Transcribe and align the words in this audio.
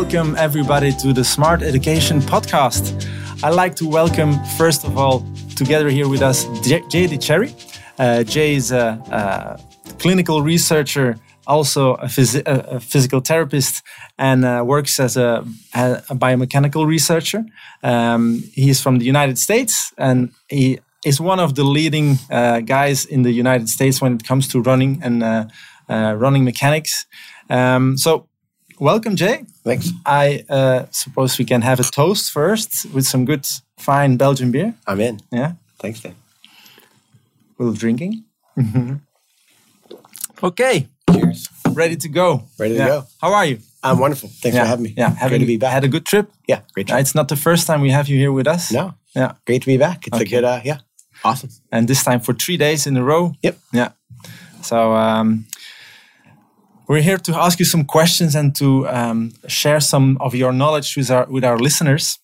Welcome, 0.00 0.36
everybody, 0.36 0.92
to 0.92 1.14
the 1.14 1.24
Smart 1.24 1.62
Education 1.62 2.20
Podcast. 2.20 2.84
I'd 3.42 3.54
like 3.54 3.74
to 3.76 3.88
welcome, 3.88 4.34
first 4.58 4.84
of 4.84 4.98
all, 4.98 5.24
together 5.56 5.88
here 5.88 6.06
with 6.06 6.20
us, 6.20 6.44
Jay 6.68 7.06
Dicharry. 7.06 7.50
Uh, 7.98 8.22
Jay 8.22 8.56
is 8.56 8.72
a, 8.72 9.00
a, 9.10 9.58
clinical 9.98 10.42
researcher, 10.42 11.16
also 11.46 11.94
a, 11.94 12.08
phys- 12.08 12.42
a 12.46 12.78
physical 12.78 13.20
therapist, 13.20 13.82
and 14.18 14.44
uh, 14.44 14.62
works 14.66 15.00
as 15.00 15.16
a, 15.16 15.42
a 15.72 16.14
biomechanical 16.14 16.86
researcher. 16.86 17.46
Um, 17.82 18.42
he 18.52 18.68
is 18.68 18.82
from 18.82 18.98
the 18.98 19.06
United 19.06 19.38
States, 19.38 19.94
and 19.96 20.30
he 20.50 20.78
is 21.06 21.22
one 21.22 21.40
of 21.40 21.54
the 21.54 21.64
leading 21.64 22.18
uh, 22.30 22.60
guys 22.60 23.06
in 23.06 23.22
the 23.22 23.32
United 23.32 23.70
States 23.70 24.02
when 24.02 24.16
it 24.16 24.24
comes 24.24 24.46
to 24.48 24.60
running 24.60 25.00
and 25.02 25.22
uh, 25.22 25.46
uh, 25.88 26.14
running 26.18 26.44
mechanics. 26.44 27.06
Um, 27.48 27.96
so 27.96 28.28
welcome, 28.78 29.16
Jay. 29.16 29.44
Thanks. 29.64 29.90
I 30.04 30.44
uh, 30.48 30.86
suppose 30.90 31.38
we 31.38 31.44
can 31.44 31.62
have 31.62 31.80
a 31.80 31.84
toast 31.84 32.30
first 32.30 32.86
with 32.92 33.06
some 33.06 33.24
good, 33.24 33.46
fine 33.78 34.16
Belgian 34.16 34.50
beer. 34.50 34.74
I'm 34.86 35.00
in. 35.00 35.20
Yeah. 35.30 35.52
Thanks, 35.78 36.00
Dan. 36.00 36.14
A 37.58 37.62
little 37.62 37.74
drinking. 37.74 38.24
okay. 40.42 40.88
Cheers. 41.10 41.48
Ready 41.70 41.96
to 41.96 42.08
go. 42.08 42.44
Ready 42.58 42.76
to 42.76 42.84
go. 42.84 43.04
How 43.20 43.32
are 43.32 43.46
you? 43.46 43.58
I'm 43.82 43.98
wonderful. 43.98 44.28
Thanks 44.28 44.56
yeah. 44.56 44.62
for 44.62 44.68
having 44.68 44.84
me. 44.84 44.94
Yeah. 44.96 45.10
Having, 45.10 45.28
great 45.28 45.38
to 45.38 45.46
be 45.46 45.56
back. 45.56 45.72
Had 45.72 45.84
a 45.84 45.88
good 45.88 46.04
trip. 46.04 46.30
Yeah. 46.48 46.60
Great 46.74 46.88
trip. 46.88 47.00
It's 47.00 47.14
not 47.14 47.28
the 47.28 47.36
first 47.36 47.66
time 47.66 47.80
we 47.80 47.90
have 47.90 48.08
you 48.08 48.18
here 48.18 48.32
with 48.32 48.46
us. 48.46 48.72
No. 48.72 48.94
Yeah. 49.14 49.32
Great 49.46 49.62
to 49.62 49.66
be 49.66 49.76
back. 49.76 50.06
It's 50.06 50.16
Okay. 50.16 50.24
a 50.24 50.28
good. 50.28 50.44
Uh, 50.44 50.60
yeah. 50.64 50.78
Awesome. 51.24 51.50
And 51.70 51.88
this 51.88 52.02
time 52.02 52.20
for 52.20 52.34
three 52.34 52.56
days 52.56 52.86
in 52.86 52.96
a 52.96 53.02
row. 53.04 53.34
Yep. 53.42 53.58
Yeah. 53.72 53.90
So 54.62 54.92
um, 54.94 55.46
we're 56.88 57.02
here 57.02 57.18
to 57.18 57.34
ask 57.34 57.58
you 57.58 57.64
some 57.64 57.84
questions 57.84 58.34
and 58.34 58.54
to 58.56 58.88
um, 58.88 59.32
share 59.48 59.80
some 59.80 60.16
of 60.20 60.34
your 60.34 60.52
knowledge 60.52 60.96
with 60.96 61.10
our 61.10 61.26
with 61.26 61.44
our 61.44 61.58
listeners. 61.58 62.18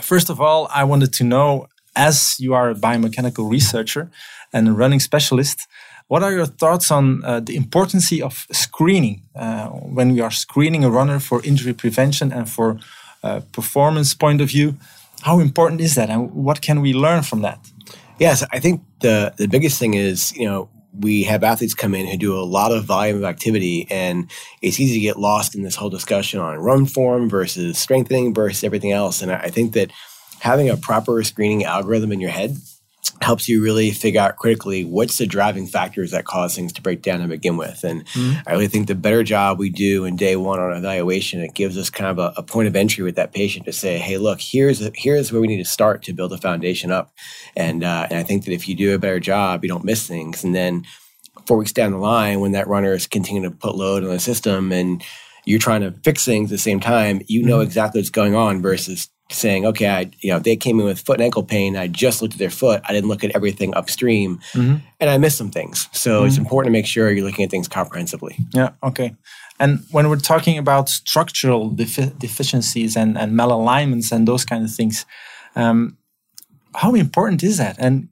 First 0.00 0.30
of 0.30 0.40
all, 0.40 0.68
I 0.74 0.84
wanted 0.84 1.12
to 1.14 1.24
know, 1.24 1.66
as 1.94 2.36
you 2.38 2.54
are 2.54 2.70
a 2.70 2.74
biomechanical 2.74 3.50
researcher 3.50 4.10
and 4.52 4.68
a 4.68 4.72
running 4.72 5.00
specialist, 5.00 5.68
what 6.08 6.22
are 6.22 6.32
your 6.32 6.46
thoughts 6.46 6.90
on 6.90 7.24
uh, 7.24 7.40
the 7.40 7.56
importance 7.56 8.12
of 8.22 8.46
screening 8.52 9.22
uh, 9.34 9.66
when 9.68 10.14
we 10.14 10.20
are 10.20 10.30
screening 10.30 10.84
a 10.84 10.90
runner 10.90 11.18
for 11.20 11.44
injury 11.44 11.74
prevention 11.74 12.32
and 12.32 12.48
for 12.48 12.78
uh, 13.22 13.40
performance 13.52 14.14
point 14.14 14.40
of 14.40 14.48
view? 14.48 14.76
How 15.22 15.40
important 15.40 15.80
is 15.80 15.94
that, 15.94 16.08
and 16.10 16.32
what 16.32 16.62
can 16.62 16.80
we 16.80 16.92
learn 16.94 17.22
from 17.22 17.42
that? 17.42 17.58
Yes, 18.18 18.44
I 18.52 18.58
think 18.60 18.80
the 19.00 19.32
the 19.36 19.48
biggest 19.48 19.78
thing 19.78 19.94
is 19.94 20.34
you 20.36 20.46
know 20.48 20.68
we 20.98 21.22
have 21.24 21.42
athletes 21.42 21.74
come 21.74 21.94
in 21.94 22.06
who 22.06 22.16
do 22.16 22.38
a 22.38 22.42
lot 22.42 22.72
of 22.72 22.84
volume 22.84 23.16
of 23.16 23.24
activity, 23.24 23.86
and 23.90 24.30
it's 24.60 24.78
easy 24.78 24.94
to 24.94 25.00
get 25.00 25.18
lost 25.18 25.54
in 25.54 25.62
this 25.62 25.76
whole 25.76 25.90
discussion 25.90 26.40
on 26.40 26.58
run 26.58 26.86
form 26.86 27.28
versus 27.28 27.78
strengthening 27.78 28.34
versus 28.34 28.62
everything 28.64 28.92
else. 28.92 29.22
And 29.22 29.32
I 29.32 29.48
think 29.48 29.72
that 29.72 29.90
having 30.40 30.68
a 30.68 30.76
proper 30.76 31.22
screening 31.22 31.64
algorithm 31.64 32.12
in 32.12 32.20
your 32.20 32.30
head 32.30 32.56
helps 33.20 33.48
you 33.48 33.62
really 33.62 33.90
figure 33.90 34.20
out 34.20 34.36
critically 34.36 34.84
what's 34.84 35.18
the 35.18 35.26
driving 35.26 35.66
factors 35.66 36.10
that 36.10 36.24
cause 36.24 36.54
things 36.54 36.72
to 36.72 36.82
break 36.82 37.02
down 37.02 37.20
to 37.20 37.28
begin 37.28 37.56
with. 37.56 37.84
And 37.84 38.04
I 38.46 38.52
really 38.52 38.68
think 38.68 38.86
the 38.86 38.94
better 38.94 39.22
job 39.22 39.58
we 39.58 39.70
do 39.70 40.04
in 40.04 40.16
day 40.16 40.36
one 40.36 40.60
on 40.60 40.76
evaluation, 40.76 41.40
it 41.40 41.54
gives 41.54 41.76
us 41.78 41.90
kind 41.90 42.10
of 42.10 42.18
a, 42.18 42.40
a 42.40 42.42
point 42.42 42.68
of 42.68 42.76
entry 42.76 43.04
with 43.04 43.16
that 43.16 43.32
patient 43.32 43.66
to 43.66 43.72
say, 43.72 43.98
hey, 43.98 44.18
look, 44.18 44.40
here's 44.40 44.88
here's 44.94 45.32
where 45.32 45.40
we 45.40 45.48
need 45.48 45.58
to 45.58 45.64
start 45.64 46.02
to 46.02 46.12
build 46.12 46.32
a 46.32 46.38
foundation 46.38 46.90
up. 46.90 47.12
And 47.56 47.84
uh, 47.84 48.06
and 48.10 48.18
I 48.18 48.22
think 48.22 48.44
that 48.44 48.52
if 48.52 48.68
you 48.68 48.74
do 48.74 48.94
a 48.94 48.98
better 48.98 49.20
job, 49.20 49.64
you 49.64 49.68
don't 49.68 49.84
miss 49.84 50.06
things. 50.06 50.44
And 50.44 50.54
then 50.54 50.84
four 51.46 51.56
weeks 51.56 51.72
down 51.72 51.92
the 51.92 51.98
line, 51.98 52.40
when 52.40 52.52
that 52.52 52.68
runner 52.68 52.92
is 52.92 53.06
continuing 53.06 53.50
to 53.50 53.56
put 53.56 53.74
load 53.74 54.04
on 54.04 54.10
the 54.10 54.20
system 54.20 54.72
and 54.72 55.02
you're 55.44 55.58
trying 55.58 55.80
to 55.80 55.92
fix 56.04 56.24
things 56.24 56.50
at 56.50 56.54
the 56.54 56.58
same 56.58 56.78
time, 56.78 57.20
you 57.26 57.42
know 57.42 57.60
exactly 57.60 58.00
what's 58.00 58.10
going 58.10 58.34
on 58.34 58.62
versus 58.62 59.08
saying, 59.32 59.66
okay, 59.66 59.88
I, 59.88 60.10
you 60.20 60.30
know, 60.30 60.38
they 60.38 60.56
came 60.56 60.80
in 60.80 60.86
with 60.86 61.00
foot 61.00 61.14
and 61.14 61.24
ankle 61.24 61.42
pain. 61.42 61.76
I 61.76 61.86
just 61.88 62.22
looked 62.22 62.34
at 62.34 62.38
their 62.38 62.50
foot. 62.50 62.82
I 62.88 62.92
didn't 62.92 63.08
look 63.08 63.24
at 63.24 63.32
everything 63.34 63.74
upstream 63.74 64.40
and 65.00 65.10
I 65.10 65.18
missed 65.18 65.38
some 65.38 65.50
things. 65.50 65.88
So 65.92 66.24
it's 66.24 66.36
important 66.38 66.72
to 66.72 66.72
make 66.72 66.86
sure 66.86 67.10
you're 67.10 67.26
looking 67.26 67.44
at 67.44 67.50
things 67.50 67.68
comprehensively. 67.68 68.36
Yeah. 68.52 68.70
Okay. 68.82 69.14
And 69.58 69.80
when 69.90 70.08
we're 70.08 70.16
talking 70.16 70.58
about 70.58 70.88
structural 70.88 71.70
defi- 71.70 72.12
deficiencies 72.18 72.96
and, 72.96 73.16
and 73.16 73.32
malalignments 73.32 74.12
and 74.12 74.26
those 74.26 74.44
kind 74.44 74.64
of 74.64 74.70
things, 74.74 75.06
um, 75.56 75.96
how 76.74 76.94
important 76.94 77.42
is 77.42 77.58
that? 77.58 77.76
And 77.78 78.08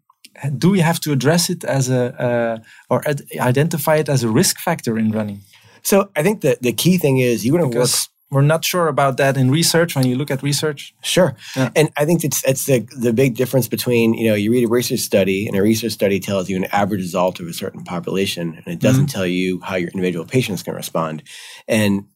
do 0.59 0.71
we 0.71 0.81
have 0.81 1.01
to 1.01 1.13
address 1.13 1.51
it 1.51 1.65
as 1.65 1.91
a 1.91 2.15
uh, 2.23 2.59
or 2.89 3.07
ad- 3.09 3.23
identify 3.39 3.97
it 3.97 4.09
as 4.09 4.23
a 4.23 4.29
risk 4.29 4.59
factor 4.59 4.99
in 4.99 5.11
running? 5.11 5.41
So 5.83 6.11
I 6.15 6.23
think 6.23 6.43
that 6.43 6.63
the 6.63 6.73
key 6.73 6.99
thing 6.99 7.19
is 7.19 7.45
you 7.45 7.53
want 7.53 7.73
to 7.73 7.79
work 7.79 7.89
we're 8.31 8.43
not 8.43 8.65
sure 8.65 8.87
about 8.87 9.17
that 9.17 9.37
in 9.37 9.51
research. 9.51 9.97
When 9.97 10.07
you 10.07 10.17
look 10.17 10.31
at 10.31 10.43
research, 10.43 10.95
Sure. 11.03 11.35
Yeah. 11.57 11.71
And 11.75 11.91
I 11.97 12.05
think 12.05 12.23
it's 12.25 12.45
it's 12.45 12.67
the 12.67 12.87
the 12.97 13.13
big 13.13 13.35
difference 13.35 13.69
between, 13.69 14.15
you 14.15 14.29
know, 14.29 14.35
you 14.35 14.53
read 14.53 14.65
a 14.65 14.69
research 14.69 15.01
study 15.01 15.47
and 15.47 15.57
a 15.57 15.63
research 15.63 15.93
study 15.93 16.21
tells 16.21 16.49
you 16.49 16.57
an 16.57 16.67
average 16.67 17.01
result 17.01 17.41
of 17.41 17.49
a 17.49 17.53
certain 17.53 17.83
population 17.83 18.55
and 18.57 18.67
it 18.73 18.79
doesn't 18.79 19.07
mm-hmm. 19.07 19.17
tell 19.17 19.27
you 19.27 19.61
how 19.61 19.77
your 19.77 19.91
individual 19.91 20.25
patients 20.25 20.63
can 20.63 20.75
respond. 20.75 21.23
And 21.67 22.07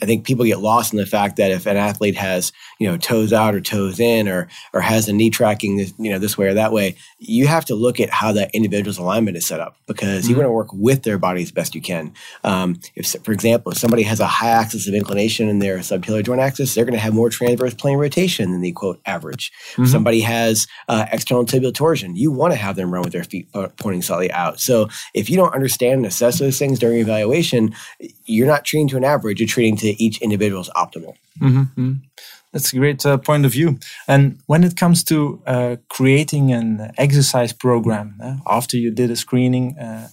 I 0.00 0.06
think 0.06 0.24
people 0.24 0.44
get 0.44 0.60
lost 0.60 0.92
in 0.92 0.98
the 0.98 1.06
fact 1.06 1.36
that 1.36 1.50
if 1.50 1.66
an 1.66 1.76
athlete 1.76 2.16
has, 2.16 2.52
you 2.78 2.88
know, 2.88 2.96
toes 2.96 3.32
out 3.32 3.54
or 3.54 3.60
toes 3.60 3.98
in 3.98 4.28
or 4.28 4.48
or 4.72 4.80
has 4.80 5.08
a 5.08 5.12
knee 5.12 5.30
tracking 5.30 5.76
this, 5.76 5.92
you 5.98 6.10
know, 6.10 6.18
this 6.18 6.38
way 6.38 6.46
or 6.46 6.54
that 6.54 6.72
way, 6.72 6.96
you 7.18 7.46
have 7.46 7.64
to 7.66 7.74
look 7.74 7.98
at 8.00 8.10
how 8.10 8.32
that 8.32 8.50
individual's 8.54 8.98
alignment 8.98 9.36
is 9.36 9.46
set 9.46 9.60
up 9.60 9.76
because 9.86 10.28
you 10.28 10.36
want 10.36 10.46
to 10.46 10.52
work 10.52 10.72
with 10.72 11.02
their 11.02 11.18
body 11.18 11.42
as 11.42 11.50
best 11.50 11.74
you 11.74 11.80
can. 11.80 12.12
Um, 12.44 12.80
if, 12.94 13.10
for 13.24 13.32
example, 13.32 13.72
if 13.72 13.78
somebody 13.78 14.02
has 14.04 14.20
a 14.20 14.26
high 14.26 14.50
axis 14.50 14.86
of 14.86 14.94
inclination 14.94 15.48
in 15.48 15.58
their 15.58 15.78
subtalar 15.78 16.24
joint 16.24 16.40
axis, 16.40 16.74
they're 16.74 16.84
going 16.84 16.94
to 16.94 17.00
have 17.00 17.14
more 17.14 17.30
transverse 17.30 17.74
plane 17.74 17.98
rotation 17.98 18.52
than 18.52 18.60
the 18.60 18.72
quote 18.72 19.00
average. 19.06 19.52
If 19.76 19.88
somebody 19.90 20.20
has 20.20 20.66
uh, 20.88 21.06
external 21.10 21.44
tibial 21.44 21.74
torsion, 21.74 22.16
you 22.16 22.30
want 22.30 22.52
to 22.52 22.56
have 22.56 22.76
them 22.76 22.92
run 22.92 23.02
with 23.02 23.12
their 23.12 23.24
feet 23.24 23.48
pointing 23.78 24.02
slightly 24.02 24.30
out. 24.30 24.60
So 24.60 24.88
if 25.14 25.28
you 25.30 25.36
don't 25.36 25.54
understand 25.54 25.98
and 25.98 26.06
assess 26.06 26.38
those 26.38 26.58
things 26.58 26.78
during 26.78 27.00
evaluation, 27.00 27.74
you're 28.26 28.46
not 28.46 28.64
treating 28.64 28.88
to 28.88 28.96
an 28.96 29.04
average, 29.04 29.40
you're 29.40 29.48
treating 29.48 29.76
to 29.78 29.87
each 29.98 30.20
individual 30.20 30.60
is 30.60 30.70
optimal. 30.70 31.14
that's 32.52 32.72
a 32.72 32.76
great 32.76 33.04
uh, 33.04 33.18
point 33.18 33.44
of 33.44 33.52
view. 33.52 33.78
And 34.06 34.38
when 34.46 34.64
it 34.64 34.76
comes 34.76 35.04
to 35.04 35.42
uh, 35.46 35.76
creating 35.88 36.52
an 36.52 36.92
exercise 36.96 37.52
program 37.52 38.14
uh, 38.22 38.36
after 38.46 38.76
you 38.76 38.90
did 38.90 39.10
a 39.10 39.16
screening, 39.16 39.78
uh, 39.78 40.08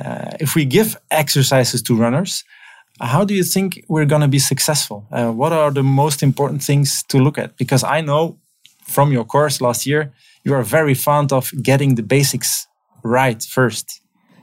uh, 0.00 0.30
if 0.40 0.54
we 0.54 0.64
give 0.64 0.96
exercises 1.10 1.82
to 1.82 1.96
runners, 1.96 2.44
how 3.00 3.24
do 3.24 3.34
you 3.34 3.42
think 3.42 3.84
we're 3.88 4.04
going 4.04 4.22
to 4.22 4.28
be 4.28 4.38
successful? 4.38 5.06
Uh, 5.10 5.30
what 5.32 5.52
are 5.52 5.70
the 5.70 5.82
most 5.82 6.22
important 6.22 6.62
things 6.62 7.02
to 7.08 7.18
look 7.18 7.38
at? 7.38 7.56
Because 7.56 7.82
I 7.82 8.00
know 8.00 8.38
from 8.84 9.12
your 9.12 9.24
course 9.24 9.60
last 9.60 9.86
year, 9.86 10.12
you 10.44 10.54
are 10.54 10.62
very 10.62 10.94
fond 10.94 11.32
of 11.32 11.52
getting 11.62 11.96
the 11.96 12.02
basics 12.02 12.66
right 13.02 13.42
first. 13.42 14.01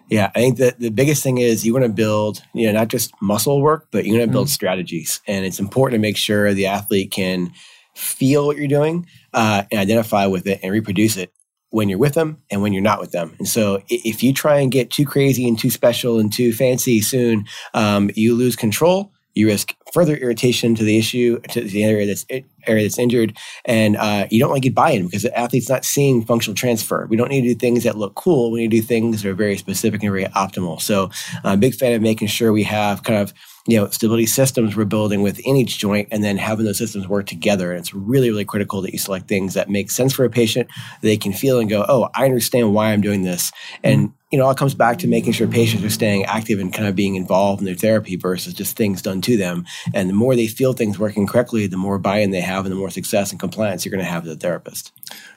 Yeah, 0.09 0.31
I 0.35 0.39
think 0.39 0.57
that 0.57 0.79
the 0.79 0.89
biggest 0.89 1.21
thing 1.21 1.37
is 1.37 1.65
you 1.65 1.73
want 1.73 1.85
to 1.85 1.91
build, 1.91 2.41
you 2.53 2.65
know, 2.65 2.73
not 2.73 2.87
just 2.87 3.13
muscle 3.21 3.61
work, 3.61 3.87
but 3.91 4.05
you 4.05 4.13
want 4.13 4.25
to 4.25 4.31
build 4.31 4.49
strategies. 4.49 5.21
And 5.27 5.45
it's 5.45 5.59
important 5.59 5.99
to 5.99 6.01
make 6.01 6.17
sure 6.17 6.53
the 6.53 6.65
athlete 6.65 7.11
can 7.11 7.51
feel 7.95 8.47
what 8.47 8.57
you're 8.57 8.67
doing 8.67 9.05
uh, 9.33 9.63
and 9.71 9.79
identify 9.79 10.25
with 10.25 10.47
it 10.47 10.59
and 10.63 10.71
reproduce 10.71 11.15
it 11.15 11.31
when 11.69 11.89
you're 11.89 11.99
with 11.99 12.15
them 12.15 12.41
and 12.49 12.61
when 12.63 12.73
you're 12.73 12.81
not 12.81 12.99
with 12.99 13.11
them. 13.11 13.35
And 13.37 13.47
so 13.47 13.83
if 13.87 14.23
you 14.23 14.33
try 14.33 14.59
and 14.59 14.71
get 14.71 14.89
too 14.89 15.05
crazy 15.05 15.47
and 15.47 15.59
too 15.59 15.69
special 15.69 16.19
and 16.19 16.33
too 16.33 16.53
fancy 16.53 17.01
soon, 17.01 17.45
um, 17.75 18.09
you 18.15 18.35
lose 18.35 18.55
control. 18.55 19.11
You 19.35 19.47
risk 19.47 19.75
further 19.93 20.15
irritation 20.15 20.73
to 20.75 20.83
the 20.83 20.97
issue, 20.97 21.39
to 21.51 21.61
the 21.61 21.83
area 21.83 22.07
that's 22.07 22.25
area 22.67 22.83
that's 22.83 22.99
injured, 22.99 23.37
and 23.65 23.97
uh, 23.97 24.27
you 24.29 24.39
don't 24.39 24.49
want 24.49 24.61
to 24.61 24.69
get 24.69 24.75
buy-in 24.75 25.05
because 25.05 25.23
the 25.23 25.37
athlete's 25.37 25.69
not 25.69 25.85
seeing 25.85 26.23
functional 26.23 26.55
transfer. 26.55 27.07
We 27.09 27.17
don't 27.17 27.29
need 27.29 27.41
to 27.41 27.49
do 27.49 27.55
things 27.55 27.83
that 27.83 27.97
look 27.97 28.15
cool. 28.15 28.51
We 28.51 28.61
need 28.61 28.71
to 28.71 28.81
do 28.81 28.83
things 28.83 29.21
that 29.21 29.29
are 29.29 29.33
very 29.33 29.57
specific 29.57 30.03
and 30.03 30.11
very 30.11 30.25
optimal. 30.25 30.81
So, 30.81 31.09
I'm 31.43 31.53
a 31.53 31.57
big 31.57 31.75
fan 31.75 31.93
of 31.93 32.01
making 32.01 32.27
sure 32.27 32.51
we 32.51 32.63
have 32.63 33.03
kind 33.03 33.19
of 33.19 33.33
you 33.67 33.77
know 33.77 33.89
stability 33.89 34.25
systems 34.25 34.75
we're 34.75 34.85
building 34.85 35.21
within 35.21 35.55
each 35.55 35.77
joint, 35.77 36.07
and 36.11 36.23
then 36.23 36.37
having 36.37 36.65
those 36.65 36.77
systems 36.77 37.07
work 37.07 37.25
together. 37.25 37.71
And 37.71 37.79
it's 37.79 37.93
really 37.93 38.29
really 38.29 38.45
critical 38.45 38.81
that 38.81 38.93
you 38.93 38.99
select 38.99 39.27
things 39.27 39.53
that 39.53 39.69
make 39.69 39.91
sense 39.91 40.13
for 40.13 40.25
a 40.25 40.29
patient. 40.29 40.69
They 41.01 41.17
can 41.17 41.33
feel 41.33 41.59
and 41.59 41.69
go, 41.69 41.85
oh, 41.87 42.09
I 42.15 42.25
understand 42.25 42.73
why 42.73 42.91
I'm 42.91 43.01
doing 43.01 43.23
this, 43.23 43.51
and 43.83 44.13
you 44.31 44.37
know, 44.37 44.45
it 44.45 44.47
all 44.47 44.55
comes 44.55 44.75
back 44.75 44.99
to 44.99 45.07
making 45.07 45.33
sure 45.33 45.47
patients 45.47 45.83
are 45.83 45.89
staying 45.89 46.25
active 46.25 46.59
and 46.59 46.71
kind 46.71 46.87
of 46.87 46.95
being 46.95 47.15
involved 47.15 47.61
in 47.61 47.65
their 47.65 47.73
therapy 47.73 48.15
versus 48.15 48.53
just 48.53 48.77
things 48.77 49.01
done 49.01 49.21
to 49.21 49.37
them. 49.37 49.65
And 49.93 50.07
the 50.07 50.13
more 50.13 50.35
they 50.35 50.45
feel 50.45 50.73
things 50.73 50.99
working 50.99 51.25
correctly, 51.25 51.65
the 51.65 51.77
more 51.77 51.97
buy-in 51.97 52.29
they 52.29 52.41
have 52.49 52.65
and 52.65 52.71
the 52.73 52.79
more 52.81 52.91
success 52.99 53.31
and 53.31 53.39
compliance 53.39 53.79
you're 53.83 53.95
going 53.95 54.05
to 54.05 54.11
have 54.15 54.25
as 54.25 54.33
a 54.33 54.39
therapist. 54.45 54.91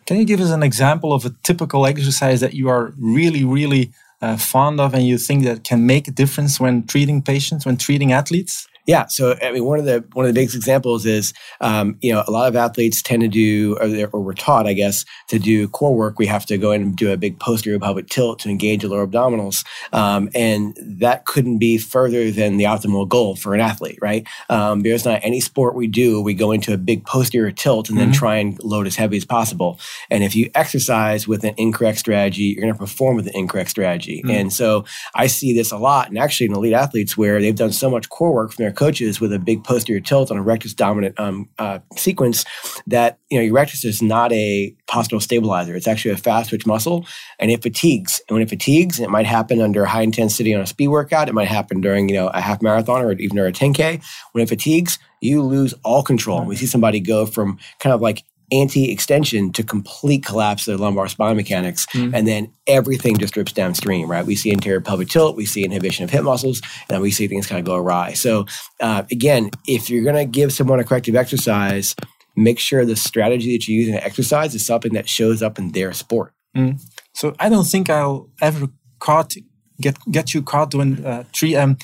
Can 0.06 0.16
you 0.18 0.24
give 0.24 0.40
us 0.40 0.50
an 0.50 0.62
example 0.62 1.10
of 1.12 1.24
a 1.24 1.30
typical 1.42 1.86
exercise 1.86 2.40
that 2.40 2.54
you 2.54 2.68
are 2.68 2.84
really, 2.98 3.44
really 3.44 3.84
uh, 4.20 4.36
fond 4.36 4.80
of 4.80 4.94
and 4.94 5.04
you 5.10 5.18
think 5.18 5.44
that 5.44 5.64
can 5.70 5.86
make 5.86 6.08
a 6.08 6.14
difference 6.22 6.60
when 6.60 6.86
treating 6.86 7.22
patients, 7.22 7.66
when 7.66 7.76
treating 7.76 8.12
athletes? 8.12 8.68
Yeah, 8.86 9.06
so 9.06 9.36
I 9.40 9.52
mean, 9.52 9.64
one 9.64 9.78
of 9.78 9.84
the 9.84 10.04
one 10.12 10.26
of 10.26 10.34
the 10.34 10.38
biggest 10.38 10.56
examples 10.56 11.06
is, 11.06 11.32
um, 11.60 11.96
you 12.00 12.12
know, 12.12 12.24
a 12.26 12.30
lot 12.30 12.48
of 12.48 12.56
athletes 12.56 13.00
tend 13.00 13.22
to 13.22 13.28
do, 13.28 13.76
or, 13.80 14.08
or, 14.12 14.22
we're 14.22 14.34
taught, 14.34 14.66
I 14.66 14.72
guess, 14.72 15.04
to 15.28 15.38
do 15.38 15.68
core 15.68 15.94
work. 15.94 16.18
We 16.18 16.26
have 16.26 16.46
to 16.46 16.58
go 16.58 16.72
in 16.72 16.82
and 16.82 16.96
do 16.96 17.12
a 17.12 17.16
big 17.16 17.38
posterior 17.38 17.78
pelvic 17.78 18.08
tilt 18.08 18.40
to 18.40 18.48
engage 18.48 18.82
the 18.82 18.88
lower 18.88 19.06
abdominals, 19.06 19.64
um, 19.92 20.30
and 20.34 20.76
that 20.80 21.26
couldn't 21.26 21.58
be 21.58 21.78
further 21.78 22.30
than 22.30 22.56
the 22.56 22.64
optimal 22.64 23.08
goal 23.08 23.36
for 23.36 23.54
an 23.54 23.60
athlete, 23.60 23.98
right? 24.02 24.26
Um, 24.48 24.80
there's 24.80 25.04
not 25.04 25.20
any 25.22 25.40
sport 25.40 25.74
we 25.74 25.86
do 25.86 26.20
we 26.22 26.34
go 26.34 26.52
into 26.52 26.72
a 26.72 26.78
big 26.78 27.04
posterior 27.04 27.50
tilt 27.50 27.88
and 27.88 27.98
then 27.98 28.08
mm-hmm. 28.08 28.18
try 28.18 28.36
and 28.36 28.58
load 28.62 28.86
as 28.86 28.96
heavy 28.96 29.16
as 29.16 29.24
possible. 29.24 29.78
And 30.10 30.24
if 30.24 30.34
you 30.34 30.50
exercise 30.54 31.28
with 31.28 31.44
an 31.44 31.54
incorrect 31.56 31.98
strategy, 31.98 32.42
you're 32.42 32.62
going 32.62 32.72
to 32.72 32.78
perform 32.78 33.16
with 33.16 33.26
an 33.26 33.34
incorrect 33.34 33.70
strategy. 33.70 34.22
Mm-hmm. 34.22 34.30
And 34.30 34.52
so 34.52 34.84
I 35.14 35.26
see 35.26 35.52
this 35.52 35.70
a 35.72 35.78
lot, 35.78 36.08
and 36.08 36.18
actually 36.18 36.46
in 36.46 36.54
elite 36.54 36.72
athletes 36.72 37.16
where 37.16 37.40
they've 37.40 37.54
done 37.54 37.72
so 37.72 37.90
much 37.90 38.08
core 38.08 38.34
work 38.34 38.52
from 38.52 38.64
their 38.64 38.71
coaches 38.72 39.20
with 39.20 39.32
a 39.32 39.38
big 39.38 39.64
posterior 39.64 40.00
tilt 40.00 40.30
on 40.30 40.36
a 40.36 40.42
rectus 40.42 40.74
dominant 40.74 41.18
um, 41.18 41.48
uh, 41.58 41.78
sequence 41.96 42.44
that 42.86 43.18
you 43.30 43.38
know 43.38 43.44
your 43.44 43.54
rectus 43.54 43.84
is 43.84 44.02
not 44.02 44.32
a 44.32 44.74
postural 44.88 45.22
stabilizer. 45.22 45.74
It's 45.74 45.88
actually 45.88 46.12
a 46.12 46.16
fast 46.16 46.50
twitch 46.50 46.66
muscle, 46.66 47.06
and 47.38 47.50
it 47.50 47.62
fatigues. 47.62 48.20
And 48.28 48.34
when 48.34 48.42
it 48.42 48.48
fatigues, 48.48 48.98
it 49.00 49.10
might 49.10 49.26
happen 49.26 49.60
under 49.60 49.84
high 49.84 50.02
intensity 50.02 50.54
on 50.54 50.60
a 50.60 50.66
speed 50.66 50.88
workout. 50.88 51.28
It 51.28 51.34
might 51.34 51.48
happen 51.48 51.80
during 51.80 52.08
you 52.08 52.14
know 52.14 52.28
a 52.28 52.40
half 52.40 52.62
marathon 52.62 53.02
or 53.02 53.12
even 53.12 53.36
during 53.36 53.54
a 53.54 53.56
10k. 53.56 54.02
When 54.32 54.42
it 54.42 54.48
fatigues, 54.48 54.98
you 55.20 55.42
lose 55.42 55.74
all 55.84 56.02
control. 56.02 56.44
We 56.44 56.56
see 56.56 56.66
somebody 56.66 57.00
go 57.00 57.26
from 57.26 57.58
kind 57.78 57.94
of 57.94 58.00
like 58.00 58.24
anti-extension 58.52 59.52
to 59.52 59.62
complete 59.62 60.24
collapse 60.24 60.68
of 60.68 60.72
their 60.72 60.84
lumbar 60.84 61.08
spine 61.08 61.36
mechanics, 61.36 61.86
mm-hmm. 61.86 62.14
and 62.14 62.28
then 62.28 62.52
everything 62.66 63.16
just 63.16 63.34
drips 63.34 63.52
downstream. 63.52 64.10
Right? 64.10 64.24
We 64.24 64.36
see 64.36 64.52
anterior 64.52 64.80
pelvic 64.80 65.08
tilt, 65.08 65.36
we 65.36 65.46
see 65.46 65.64
inhibition 65.64 66.04
of 66.04 66.10
hip 66.10 66.24
muscles, 66.24 66.60
and 66.88 67.00
we 67.02 67.10
see 67.10 67.26
things 67.28 67.46
kind 67.46 67.58
of 67.58 67.64
go 67.64 67.76
awry. 67.76 68.12
So 68.12 68.46
uh, 68.80 69.04
again, 69.10 69.50
if 69.66 69.90
you're 69.90 70.04
going 70.04 70.16
to 70.16 70.26
give 70.26 70.52
someone 70.52 70.80
a 70.80 70.84
corrective 70.84 71.16
exercise, 71.16 71.96
make 72.36 72.58
sure 72.58 72.84
the 72.84 72.96
strategy 72.96 73.56
that 73.56 73.66
you 73.66 73.76
use 73.78 73.88
in 73.88 73.94
an 73.94 74.02
exercise 74.02 74.54
is 74.54 74.64
something 74.64 74.92
that 74.94 75.08
shows 75.08 75.42
up 75.42 75.58
in 75.58 75.72
their 75.72 75.92
sport. 75.92 76.32
Mm. 76.56 76.80
So 77.14 77.34
I 77.38 77.48
don't 77.48 77.66
think 77.66 77.90
I'll 77.90 78.28
ever 78.40 78.68
caught 78.98 79.34
get 79.80 79.96
get 80.10 80.32
you 80.34 80.42
caught 80.42 80.70
doing 80.70 81.04
uh, 81.04 81.24
tree 81.32 81.56
um, 81.56 81.76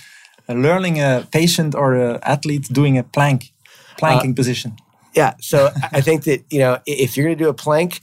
learning 0.49 1.00
a 1.00 1.26
patient 1.31 1.75
or 1.75 1.94
an 1.94 2.19
athlete 2.23 2.69
doing 2.73 2.99
a 2.99 3.03
plank 3.03 3.53
planking 3.99 4.32
uh, 4.32 4.35
position. 4.35 4.76
Yeah. 5.15 5.35
So 5.41 5.71
I 5.93 6.01
think 6.01 6.25
that, 6.25 6.45
you 6.51 6.59
know, 6.61 6.79
if 6.87 7.17
you're 7.17 7.27
going 7.27 7.39
to 7.39 7.45
do 7.45 7.49
a 7.49 7.55
plank, 7.55 8.01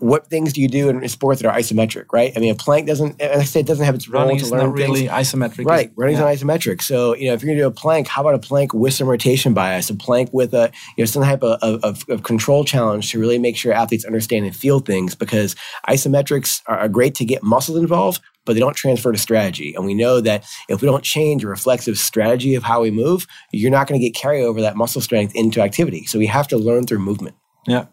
what 0.00 0.28
things 0.28 0.54
do 0.54 0.62
you 0.62 0.68
do 0.68 0.88
in 0.88 1.06
sports 1.08 1.42
that 1.42 1.48
are 1.48 1.58
isometric, 1.58 2.06
right? 2.10 2.32
I 2.34 2.40
mean, 2.40 2.50
a 2.50 2.54
plank 2.54 2.86
doesn't, 2.86 3.20
I 3.22 3.44
say 3.44 3.60
it 3.60 3.66
doesn't 3.66 3.84
have 3.84 3.94
its 3.94 4.08
role 4.08 4.22
running 4.22 4.38
to 4.38 4.46
learn 4.46 4.60
not 4.60 4.72
really 4.72 5.08
things. 5.08 5.10
isometric. 5.10 5.66
Right. 5.66 5.92
Running's 5.94 6.18
yeah. 6.18 6.24
not 6.24 6.34
isometric. 6.34 6.80
So, 6.80 7.14
you 7.14 7.28
know, 7.28 7.34
if 7.34 7.42
you're 7.42 7.48
going 7.48 7.58
to 7.58 7.64
do 7.64 7.68
a 7.68 7.70
plank, 7.70 8.08
how 8.08 8.22
about 8.22 8.34
a 8.34 8.38
plank 8.38 8.72
with 8.72 8.94
some 8.94 9.06
rotation 9.06 9.52
bias, 9.52 9.90
a 9.90 9.94
plank 9.94 10.30
with 10.32 10.54
a, 10.54 10.72
you 10.96 11.02
know, 11.02 11.06
some 11.06 11.22
type 11.22 11.42
of, 11.42 11.84
of, 11.84 12.02
of 12.08 12.22
control 12.22 12.64
challenge 12.64 13.10
to 13.10 13.20
really 13.20 13.38
make 13.38 13.58
sure 13.58 13.74
athletes 13.74 14.06
understand 14.06 14.46
and 14.46 14.56
feel 14.56 14.80
things 14.80 15.14
because 15.14 15.54
isometrics 15.86 16.62
are 16.66 16.88
great 16.88 17.14
to 17.16 17.26
get 17.26 17.42
muscles 17.42 17.76
involved, 17.76 18.22
but 18.44 18.54
they 18.54 18.60
don't 18.60 18.76
transfer 18.76 19.12
to 19.12 19.18
strategy. 19.18 19.74
And 19.74 19.84
we 19.84 19.94
know 19.94 20.20
that 20.20 20.44
if 20.68 20.80
we 20.80 20.86
don't 20.86 21.04
change 21.04 21.44
a 21.44 21.48
reflexive 21.48 21.98
strategy 21.98 22.54
of 22.54 22.62
how 22.62 22.82
we 22.82 22.90
move, 22.90 23.26
you're 23.52 23.70
not 23.70 23.86
going 23.86 24.00
to 24.00 24.06
get 24.06 24.20
carryover 24.20 24.60
that 24.60 24.76
muscle 24.76 25.00
strength 25.00 25.34
into 25.34 25.60
activity. 25.60 26.06
So 26.06 26.18
we 26.18 26.26
have 26.26 26.48
to 26.48 26.56
learn 26.56 26.86
through 26.86 27.00
movement. 27.00 27.36
Yeah. 27.66 27.86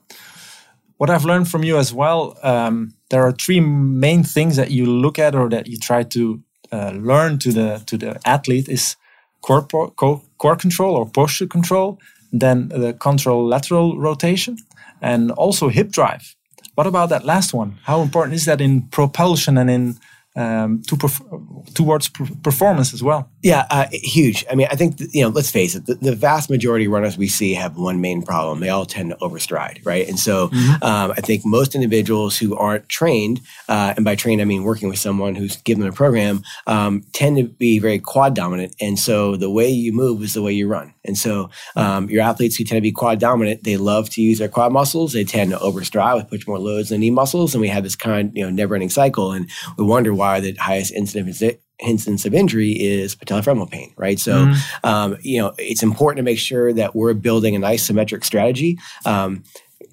What 0.97 1.09
I've 1.09 1.25
learned 1.25 1.47
from 1.47 1.63
you 1.63 1.77
as 1.77 1.93
well, 1.93 2.37
um, 2.41 2.95
there 3.09 3.23
are 3.23 3.31
three 3.31 3.59
main 3.59 4.23
things 4.23 4.55
that 4.55 4.71
you 4.71 4.85
look 4.85 5.19
at 5.19 5.35
or 5.35 5.49
that 5.49 5.67
you 5.67 5.77
try 5.77 6.03
to 6.03 6.41
uh, 6.71 6.91
learn 6.95 7.39
to 7.39 7.51
the 7.51 7.83
to 7.85 7.97
the 7.97 8.19
athlete 8.25 8.67
is 8.67 8.95
core, 9.41 9.65
core, 9.65 10.21
core 10.37 10.55
control 10.55 10.95
or 10.95 11.05
posture 11.09 11.47
control, 11.47 11.99
then 12.31 12.67
the 12.69 12.93
contralateral 12.93 13.97
rotation, 13.97 14.57
and 15.01 15.31
also 15.31 15.69
hip 15.69 15.91
drive. 15.91 16.35
What 16.75 16.87
about 16.87 17.09
that 17.09 17.25
last 17.25 17.53
one? 17.53 17.79
How 17.83 18.01
important 18.01 18.35
is 18.35 18.45
that 18.45 18.61
in 18.61 18.83
propulsion 18.89 19.57
and 19.57 19.69
in 19.69 19.97
um, 20.37 20.81
to 20.83 20.95
perf- 20.95 21.73
towards 21.73 22.09
performance 22.43 22.93
as 22.93 23.01
well. 23.01 23.29
Yeah, 23.43 23.67
uh, 23.69 23.85
huge. 23.91 24.45
I 24.49 24.55
mean, 24.55 24.67
I 24.71 24.75
think 24.75 24.99
you 25.13 25.21
know. 25.21 25.29
Let's 25.29 25.51
face 25.51 25.75
it. 25.75 25.85
The, 25.85 25.95
the, 25.95 26.15
vast 26.15 26.49
majority 26.49 26.85
of 26.85 26.91
runners 26.91 27.17
we 27.17 27.27
see 27.27 27.53
have 27.53 27.77
one 27.77 28.01
main 28.01 28.23
problem. 28.23 28.59
They 28.59 28.69
all 28.69 28.85
tend 28.85 29.11
to 29.11 29.15
overstride, 29.17 29.85
right? 29.85 30.07
And 30.07 30.17
so, 30.19 30.47
mm-hmm. 30.47 30.83
um, 30.83 31.11
I 31.11 31.21
think 31.21 31.45
most 31.45 31.75
individuals 31.75 32.37
who 32.37 32.55
aren't 32.55 32.89
trained, 32.89 33.41
uh, 33.69 33.93
and 33.95 34.03
by 34.03 34.15
trained 34.15 34.41
I 34.41 34.45
mean 34.45 34.63
working 34.63 34.89
with 34.89 34.97
someone 34.97 35.35
who's 35.35 35.57
given 35.57 35.81
them 35.81 35.93
a 35.93 35.95
program, 35.95 36.41
um, 36.65 37.03
tend 37.13 37.37
to 37.37 37.43
be 37.43 37.77
very 37.77 37.99
quad 37.99 38.33
dominant. 38.33 38.75
And 38.81 38.97
so, 38.97 39.35
the 39.35 39.51
way 39.51 39.69
you 39.69 39.93
move 39.93 40.23
is 40.23 40.33
the 40.33 40.41
way 40.41 40.53
you 40.53 40.67
run. 40.67 40.95
And 41.05 41.17
so, 41.17 41.51
um, 41.75 42.09
your 42.09 42.23
athletes 42.23 42.55
who 42.55 42.63
tend 42.63 42.77
to 42.77 42.81
be 42.81 42.91
quad 42.91 43.19
dominant, 43.19 43.63
they 43.63 43.77
love 43.77 44.09
to 44.11 44.21
use 44.21 44.39
their 44.39 44.49
quad 44.49 44.71
muscles. 44.71 45.13
They 45.13 45.23
tend 45.23 45.51
to 45.51 45.57
overstride 45.57 46.15
with 46.15 46.29
push 46.29 46.47
more 46.47 46.59
loads 46.59 46.89
than 46.89 47.01
knee 47.01 47.11
muscles, 47.11 47.53
and 47.53 47.61
we 47.61 47.67
have 47.67 47.83
this 47.83 47.95
kind, 47.95 48.31
you 48.33 48.43
know, 48.43 48.49
never 48.49 48.73
ending 48.73 48.89
cycle. 48.89 49.31
And 49.31 49.47
we 49.77 49.85
wonder 49.85 50.13
why 50.13 50.27
why 50.27 50.39
the 50.39 50.53
highest 50.59 50.93
incidence 50.93 51.41
incidence 51.79 52.25
of 52.25 52.33
injury 52.33 52.71
is 52.71 53.15
patellofemoral 53.15 53.69
pain, 53.69 53.93
right? 53.97 54.19
So, 54.19 54.45
mm-hmm. 54.45 54.87
um, 54.87 55.17
you 55.21 55.39
know, 55.39 55.53
it's 55.57 55.83
important 55.83 56.17
to 56.17 56.23
make 56.23 56.39
sure 56.39 56.73
that 56.73 56.95
we're 56.95 57.13
building 57.13 57.55
an 57.55 57.61
isometric 57.61 58.23
strategy. 58.23 58.79
Um, 59.05 59.43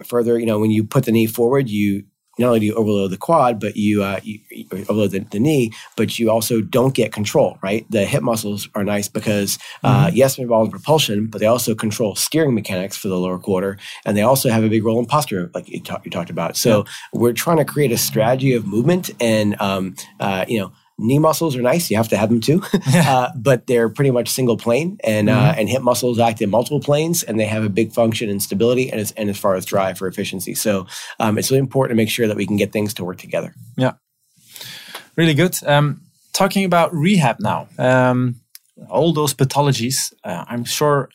further, 0.04 0.38
you 0.38 0.46
know, 0.46 0.58
when 0.58 0.70
you 0.70 0.84
put 0.84 1.04
the 1.04 1.12
knee 1.12 1.26
forward, 1.26 1.68
you 1.68 2.04
not 2.38 2.48
only 2.48 2.60
do 2.60 2.66
you 2.66 2.74
overload 2.74 3.12
the 3.12 3.16
quad, 3.16 3.60
but 3.60 3.76
you, 3.76 4.02
uh, 4.02 4.18
you, 4.24 4.40
you 4.50 4.66
overload 4.72 5.12
the, 5.12 5.20
the, 5.20 5.38
knee, 5.38 5.72
but 5.96 6.18
you 6.18 6.30
also 6.30 6.60
don't 6.60 6.94
get 6.94 7.12
control, 7.12 7.58
right? 7.62 7.86
The 7.90 8.04
hip 8.04 8.22
muscles 8.22 8.68
are 8.74 8.82
nice 8.82 9.08
because, 9.08 9.58
uh, 9.84 10.06
mm-hmm. 10.06 10.16
yes, 10.16 10.36
they're 10.36 10.42
involved 10.42 10.68
in 10.68 10.72
propulsion, 10.72 11.28
but 11.28 11.40
they 11.40 11.46
also 11.46 11.76
control 11.76 12.16
steering 12.16 12.54
mechanics 12.54 12.96
for 12.96 13.06
the 13.08 13.18
lower 13.18 13.38
quarter. 13.38 13.78
And 14.04 14.16
they 14.16 14.22
also 14.22 14.50
have 14.50 14.64
a 14.64 14.68
big 14.68 14.84
role 14.84 14.98
in 14.98 15.06
posture, 15.06 15.50
like 15.54 15.68
you, 15.68 15.80
talk, 15.80 16.04
you 16.04 16.10
talked 16.10 16.30
about. 16.30 16.56
So 16.56 16.78
yeah. 16.78 17.20
we're 17.20 17.32
trying 17.32 17.58
to 17.58 17.64
create 17.64 17.92
a 17.92 17.98
strategy 17.98 18.54
of 18.54 18.66
movement 18.66 19.10
and, 19.20 19.60
um, 19.60 19.94
uh, 20.18 20.44
you 20.48 20.58
know, 20.58 20.72
knee 20.98 21.18
muscles 21.18 21.56
are 21.56 21.62
nice. 21.62 21.90
You 21.90 21.96
have 21.96 22.08
to 22.08 22.16
have 22.16 22.28
them 22.28 22.40
too, 22.40 22.62
uh, 22.94 23.30
but 23.36 23.66
they're 23.66 23.88
pretty 23.88 24.10
much 24.10 24.28
single 24.28 24.56
plane, 24.56 24.98
and 25.04 25.28
uh, 25.28 25.32
mm-hmm. 25.32 25.46
uh, 25.46 25.54
and 25.58 25.68
hip 25.68 25.82
muscles 25.82 26.18
act 26.18 26.40
in 26.40 26.50
multiple 26.50 26.80
planes, 26.80 27.22
and 27.22 27.38
they 27.38 27.46
have 27.46 27.64
a 27.64 27.68
big 27.68 27.92
function 27.92 28.28
in 28.28 28.40
stability 28.40 28.90
and 28.90 29.00
as, 29.00 29.12
and 29.12 29.30
as 29.30 29.38
far 29.38 29.54
as 29.54 29.64
drive 29.64 29.98
for 29.98 30.06
efficiency. 30.06 30.54
So 30.54 30.86
um, 31.18 31.38
it's 31.38 31.50
really 31.50 31.60
important 31.60 31.96
to 31.96 32.02
make 32.02 32.10
sure 32.10 32.26
that 32.26 32.36
we 32.36 32.46
can 32.46 32.56
get 32.56 32.72
things 32.72 32.94
to 32.94 33.04
work 33.04 33.18
together. 33.18 33.54
Yeah, 33.76 33.92
really 35.16 35.34
good. 35.34 35.56
Um, 35.66 36.02
talking 36.32 36.64
about 36.64 36.94
rehab 36.94 37.40
now, 37.40 37.68
um, 37.78 38.36
all 38.88 39.12
those 39.12 39.34
pathologies. 39.34 40.12
Uh, 40.22 40.44
I'm 40.48 40.64
sure 40.64 41.08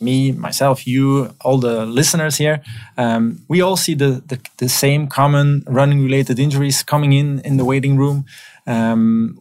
me, 0.00 0.32
myself, 0.32 0.86
you, 0.86 1.34
all 1.40 1.58
the 1.58 1.86
listeners 1.86 2.36
here, 2.36 2.62
um, 2.98 3.40
we 3.48 3.60
all 3.60 3.76
see 3.76 3.94
the, 3.94 4.22
the, 4.26 4.38
the 4.58 4.68
same 4.68 5.06
common 5.06 5.62
running 5.66 6.02
related 6.02 6.38
injuries 6.38 6.82
coming 6.82 7.12
in 7.12 7.40
in 7.40 7.56
the 7.56 7.64
waiting 7.64 7.96
room 7.96 8.26
um, 8.66 9.40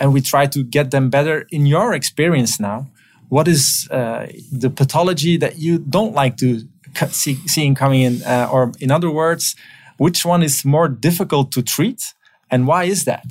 and 0.00 0.12
we 0.12 0.20
try 0.20 0.46
to 0.46 0.64
get 0.64 0.90
them 0.90 1.10
better. 1.10 1.46
In 1.50 1.66
your 1.66 1.94
experience 1.94 2.58
now, 2.58 2.90
what 3.28 3.48
is 3.48 3.88
uh, 3.90 4.26
the 4.52 4.70
pathology 4.70 5.36
that 5.36 5.58
you 5.58 5.78
don't 5.78 6.14
like 6.14 6.36
to 6.38 6.62
see, 7.10 7.34
seeing 7.46 7.74
coming 7.74 8.02
in, 8.02 8.22
uh, 8.22 8.48
or 8.52 8.72
in 8.80 8.90
other 8.90 9.10
words, 9.10 9.56
which 9.98 10.24
one 10.24 10.42
is 10.42 10.64
more 10.64 10.88
difficult 10.88 11.52
to 11.52 11.62
treat, 11.62 12.14
and 12.50 12.66
why 12.66 12.84
is 12.84 13.04
that? 13.04 13.24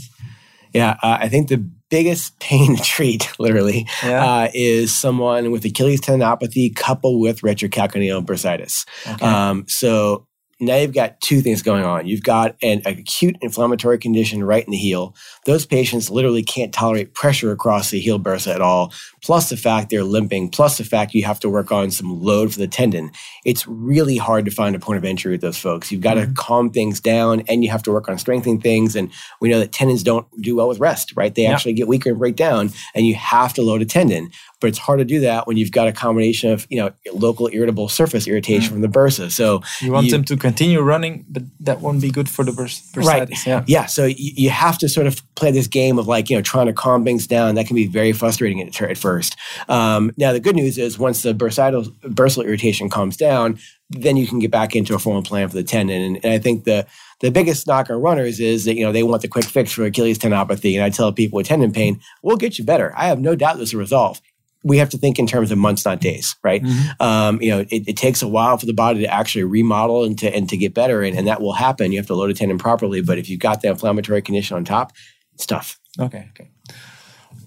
Yeah, 0.73 0.97
uh, 1.03 1.17
I 1.21 1.29
think 1.29 1.49
the 1.49 1.63
biggest 1.89 2.39
pain 2.39 2.75
to 2.75 2.81
treat, 2.81 3.31
literally, 3.39 3.87
yeah. 4.03 4.25
uh, 4.25 4.47
is 4.53 4.95
someone 4.95 5.51
with 5.51 5.63
Achilles 5.65 6.01
tendinopathy 6.01 6.75
coupled 6.75 7.21
with 7.21 7.41
retrocalcaneal 7.41 8.25
bursitis. 8.25 8.85
Okay. 9.07 9.25
Um, 9.25 9.65
so 9.67 10.27
now 10.65 10.77
you've 10.77 10.93
got 10.93 11.19
two 11.21 11.41
things 11.41 11.61
going 11.61 11.83
on. 11.83 12.07
You've 12.07 12.23
got 12.23 12.55
an 12.61 12.81
acute 12.85 13.37
inflammatory 13.41 13.97
condition 13.97 14.43
right 14.43 14.63
in 14.63 14.71
the 14.71 14.77
heel. 14.77 15.15
Those 15.45 15.65
patients 15.65 16.09
literally 16.09 16.43
can't 16.43 16.73
tolerate 16.73 17.13
pressure 17.13 17.51
across 17.51 17.91
the 17.91 17.99
heel 17.99 18.19
bursa 18.19 18.53
at 18.53 18.61
all. 18.61 18.93
Plus 19.21 19.49
the 19.49 19.57
fact 19.57 19.89
they're 19.89 20.03
limping, 20.03 20.49
plus 20.49 20.77
the 20.77 20.83
fact 20.83 21.13
you 21.13 21.23
have 21.23 21.39
to 21.39 21.49
work 21.49 21.71
on 21.71 21.91
some 21.91 22.21
load 22.21 22.51
for 22.53 22.59
the 22.59 22.67
tendon. 22.67 23.11
It's 23.45 23.67
really 23.67 24.17
hard 24.17 24.45
to 24.45 24.51
find 24.51 24.75
a 24.75 24.79
point 24.79 24.97
of 24.97 25.05
entry 25.05 25.31
with 25.31 25.41
those 25.41 25.57
folks. 25.57 25.91
You've 25.91 26.01
got 26.01 26.17
mm-hmm. 26.17 26.33
to 26.33 26.41
calm 26.41 26.69
things 26.69 26.99
down 26.99 27.41
and 27.47 27.63
you 27.63 27.69
have 27.69 27.83
to 27.83 27.91
work 27.91 28.09
on 28.09 28.17
strengthening 28.17 28.59
things. 28.59 28.95
And 28.95 29.11
we 29.39 29.49
know 29.49 29.59
that 29.59 29.71
tendons 29.71 30.03
don't 30.03 30.27
do 30.41 30.55
well 30.55 30.67
with 30.67 30.79
rest, 30.79 31.13
right? 31.15 31.33
They 31.33 31.43
yeah. 31.43 31.53
actually 31.53 31.73
get 31.73 31.87
weaker 31.87 32.09
and 32.09 32.19
break 32.19 32.35
down 32.35 32.71
and 32.93 33.05
you 33.05 33.15
have 33.15 33.53
to 33.53 33.61
load 33.61 33.81
a 33.81 33.85
tendon 33.85 34.31
but 34.63 34.69
it's 34.69 34.79
hard 34.79 34.99
to 34.99 35.03
do 35.05 35.19
that 35.19 35.45
when 35.45 35.57
you've 35.57 35.73
got 35.73 35.89
a 35.89 35.91
combination 35.91 36.49
of 36.49 36.65
you 36.69 36.77
know 36.77 36.89
local 37.13 37.49
irritable 37.51 37.89
surface 37.89 38.29
irritation 38.29 38.69
mm. 38.69 38.71
from 38.71 38.81
the 38.81 38.87
bursa. 38.87 39.29
So 39.29 39.61
you 39.81 39.91
want 39.91 40.05
you, 40.05 40.13
them 40.13 40.23
to 40.23 40.37
continue 40.37 40.79
running, 40.79 41.25
but 41.29 41.43
that 41.59 41.81
won't 41.81 42.01
be 42.01 42.09
good 42.09 42.29
for 42.29 42.45
the 42.45 42.53
bursitis. 42.53 43.05
Right. 43.05 43.45
Yeah. 43.45 43.65
Yeah. 43.67 43.87
So 43.87 44.05
you, 44.05 44.15
you, 44.17 44.49
have 44.51 44.77
to 44.77 44.87
sort 44.87 45.05
of 45.05 45.21
play 45.35 45.51
this 45.51 45.67
game 45.67 45.99
of 45.99 46.07
like 46.07 46.29
you 46.29 46.37
know 46.37 46.41
trying 46.41 46.67
to 46.67 46.73
calm 46.73 47.03
things 47.03 47.27
down. 47.27 47.55
That 47.55 47.67
can 47.67 47.75
be 47.75 47.87
very 47.87 48.13
frustrating 48.13 48.61
at, 48.61 48.81
at 48.81 48.97
first. 48.97 49.35
Um, 49.67 50.13
now 50.15 50.31
the 50.31 50.39
good 50.39 50.55
news 50.55 50.77
is 50.77 50.97
once 50.97 51.23
the 51.23 51.33
bursitis, 51.33 51.89
bursal 52.03 52.45
irritation 52.45 52.89
calms 52.89 53.17
down, 53.17 53.59
then 53.89 54.15
you 54.15 54.25
can 54.25 54.39
get 54.39 54.49
back 54.49 54.77
into 54.77 54.95
a 54.95 54.99
formal 54.99 55.23
plan 55.23 55.49
for 55.49 55.55
the 55.55 55.63
tendon. 55.63 56.01
And, 56.01 56.19
and 56.23 56.33
I 56.33 56.39
think 56.39 56.63
the 56.63 56.87
the 57.19 57.31
biggest 57.31 57.67
knock 57.67 57.89
on 57.89 58.01
runners 58.01 58.39
is 58.39 58.63
that 58.63 58.75
you 58.75 58.85
know 58.85 58.93
they 58.93 59.03
want 59.03 59.23
the 59.23 59.27
quick 59.27 59.45
fix 59.45 59.73
for 59.73 59.83
Achilles 59.83 60.19
tendinopathy. 60.19 60.75
And 60.75 60.83
I 60.83 60.89
tell 60.89 61.11
people 61.11 61.35
with 61.35 61.47
tendon 61.47 61.73
pain, 61.73 61.99
we'll 62.21 62.37
get 62.37 62.57
you 62.57 62.63
better. 62.63 62.93
I 62.95 63.07
have 63.07 63.19
no 63.19 63.35
doubt 63.35 63.57
this 63.57 63.73
will 63.73 63.81
resolve 63.81 64.21
we 64.63 64.77
have 64.77 64.89
to 64.89 64.97
think 64.97 65.19
in 65.19 65.27
terms 65.27 65.51
of 65.51 65.57
months, 65.57 65.85
not 65.85 65.99
days, 65.99 66.35
right? 66.43 66.63
Mm-hmm. 66.63 67.03
Um, 67.03 67.41
you 67.41 67.51
know, 67.51 67.59
it, 67.59 67.87
it, 67.87 67.97
takes 67.97 68.21
a 68.21 68.27
while 68.27 68.57
for 68.57 68.65
the 68.65 68.73
body 68.73 69.01
to 69.01 69.13
actually 69.13 69.43
remodel 69.43 70.05
and 70.05 70.17
to 70.19 70.33
and 70.33 70.49
to 70.49 70.57
get 70.57 70.73
better, 70.73 71.01
and, 71.01 71.17
and 71.17 71.27
that 71.27 71.41
will 71.41 71.53
happen. 71.53 71.91
You 71.91 71.99
have 71.99 72.07
to 72.07 72.15
load 72.15 72.29
a 72.29 72.33
tendon 72.33 72.57
properly, 72.57 73.01
but 73.01 73.17
if 73.17 73.29
you've 73.29 73.39
got 73.39 73.61
the 73.61 73.69
inflammatory 73.69 74.21
condition 74.21 74.57
on 74.57 74.63
top, 74.63 74.93
it's 75.33 75.45
tough. 75.45 75.79
Okay, 75.99 76.29
okay. 76.31 76.49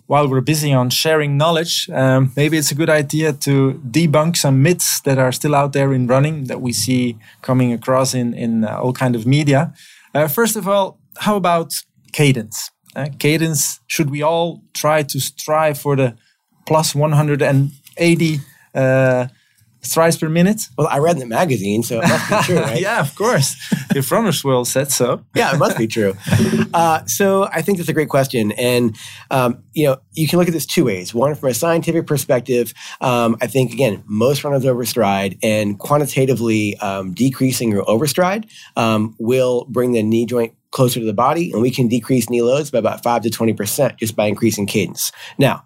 While 0.06 0.28
we're 0.28 0.40
busy 0.40 0.72
on 0.72 0.90
sharing 0.90 1.36
knowledge, 1.36 1.90
um, 1.90 2.32
maybe 2.36 2.56
it's 2.56 2.70
a 2.70 2.76
good 2.76 2.90
idea 2.90 3.32
to 3.32 3.80
debunk 3.90 4.36
some 4.36 4.62
myths 4.62 5.00
that 5.00 5.18
are 5.18 5.32
still 5.32 5.54
out 5.54 5.72
there 5.72 5.92
in 5.92 6.06
running 6.06 6.44
that 6.44 6.60
we 6.60 6.72
see 6.72 7.18
coming 7.42 7.72
across 7.72 8.14
in 8.14 8.34
in 8.34 8.64
uh, 8.64 8.78
all 8.78 8.92
kind 8.92 9.16
of 9.16 9.26
media. 9.26 9.72
Uh, 10.14 10.28
first 10.28 10.56
of 10.56 10.68
all, 10.68 10.98
how 11.18 11.36
about 11.36 11.72
cadence? 12.12 12.70
Uh, 12.94 13.08
cadence, 13.18 13.80
should 13.86 14.10
we 14.10 14.22
all 14.22 14.62
try 14.72 15.02
to 15.02 15.20
strive 15.20 15.78
for 15.78 15.96
the 15.96 16.16
plus 16.66 16.94
180 16.94 18.40
uh, 18.74 19.28
strides 19.86 20.18
per 20.18 20.28
minute? 20.28 20.62
Well, 20.76 20.88
I 20.88 20.98
read 20.98 21.16
in 21.16 21.20
the 21.20 21.26
magazine, 21.26 21.82
so 21.82 22.00
it 22.00 22.08
must 22.08 22.28
be 22.28 22.36
true, 22.42 22.56
right? 22.62 22.80
yeah, 22.80 23.00
of 23.00 23.14
course. 23.14 23.56
if 23.94 24.10
Runners 24.10 24.44
World 24.44 24.68
said 24.68 24.90
so. 24.90 25.24
yeah, 25.34 25.54
it 25.54 25.58
must 25.58 25.78
be 25.78 25.86
true. 25.86 26.14
Uh, 26.74 27.04
so 27.06 27.44
I 27.44 27.62
think 27.62 27.78
that's 27.78 27.88
a 27.88 27.94
great 27.94 28.08
question. 28.08 28.52
And, 28.52 28.96
um, 29.30 29.62
you 29.72 29.86
know, 29.86 29.98
you 30.12 30.28
can 30.28 30.38
look 30.38 30.48
at 30.48 30.52
this 30.52 30.66
two 30.66 30.84
ways. 30.84 31.14
One, 31.14 31.34
from 31.34 31.50
a 31.50 31.54
scientific 31.54 32.06
perspective, 32.06 32.74
um, 33.00 33.36
I 33.40 33.46
think, 33.46 33.72
again, 33.72 34.02
most 34.06 34.44
runners 34.44 34.64
overstride 34.64 35.38
and 35.42 35.78
quantitatively 35.78 36.76
um, 36.78 37.14
decreasing 37.14 37.70
your 37.70 37.84
overstride 37.84 38.50
um, 38.76 39.14
will 39.18 39.66
bring 39.70 39.92
the 39.92 40.02
knee 40.02 40.26
joint 40.26 40.54
closer 40.72 41.00
to 41.00 41.06
the 41.06 41.14
body, 41.14 41.52
and 41.52 41.62
we 41.62 41.70
can 41.70 41.88
decrease 41.88 42.28
knee 42.28 42.42
loads 42.42 42.70
by 42.70 42.78
about 42.78 43.02
5 43.02 43.22
to 43.22 43.30
20% 43.30 43.96
just 43.96 44.14
by 44.14 44.26
increasing 44.26 44.66
cadence. 44.66 45.10
Now, 45.38 45.64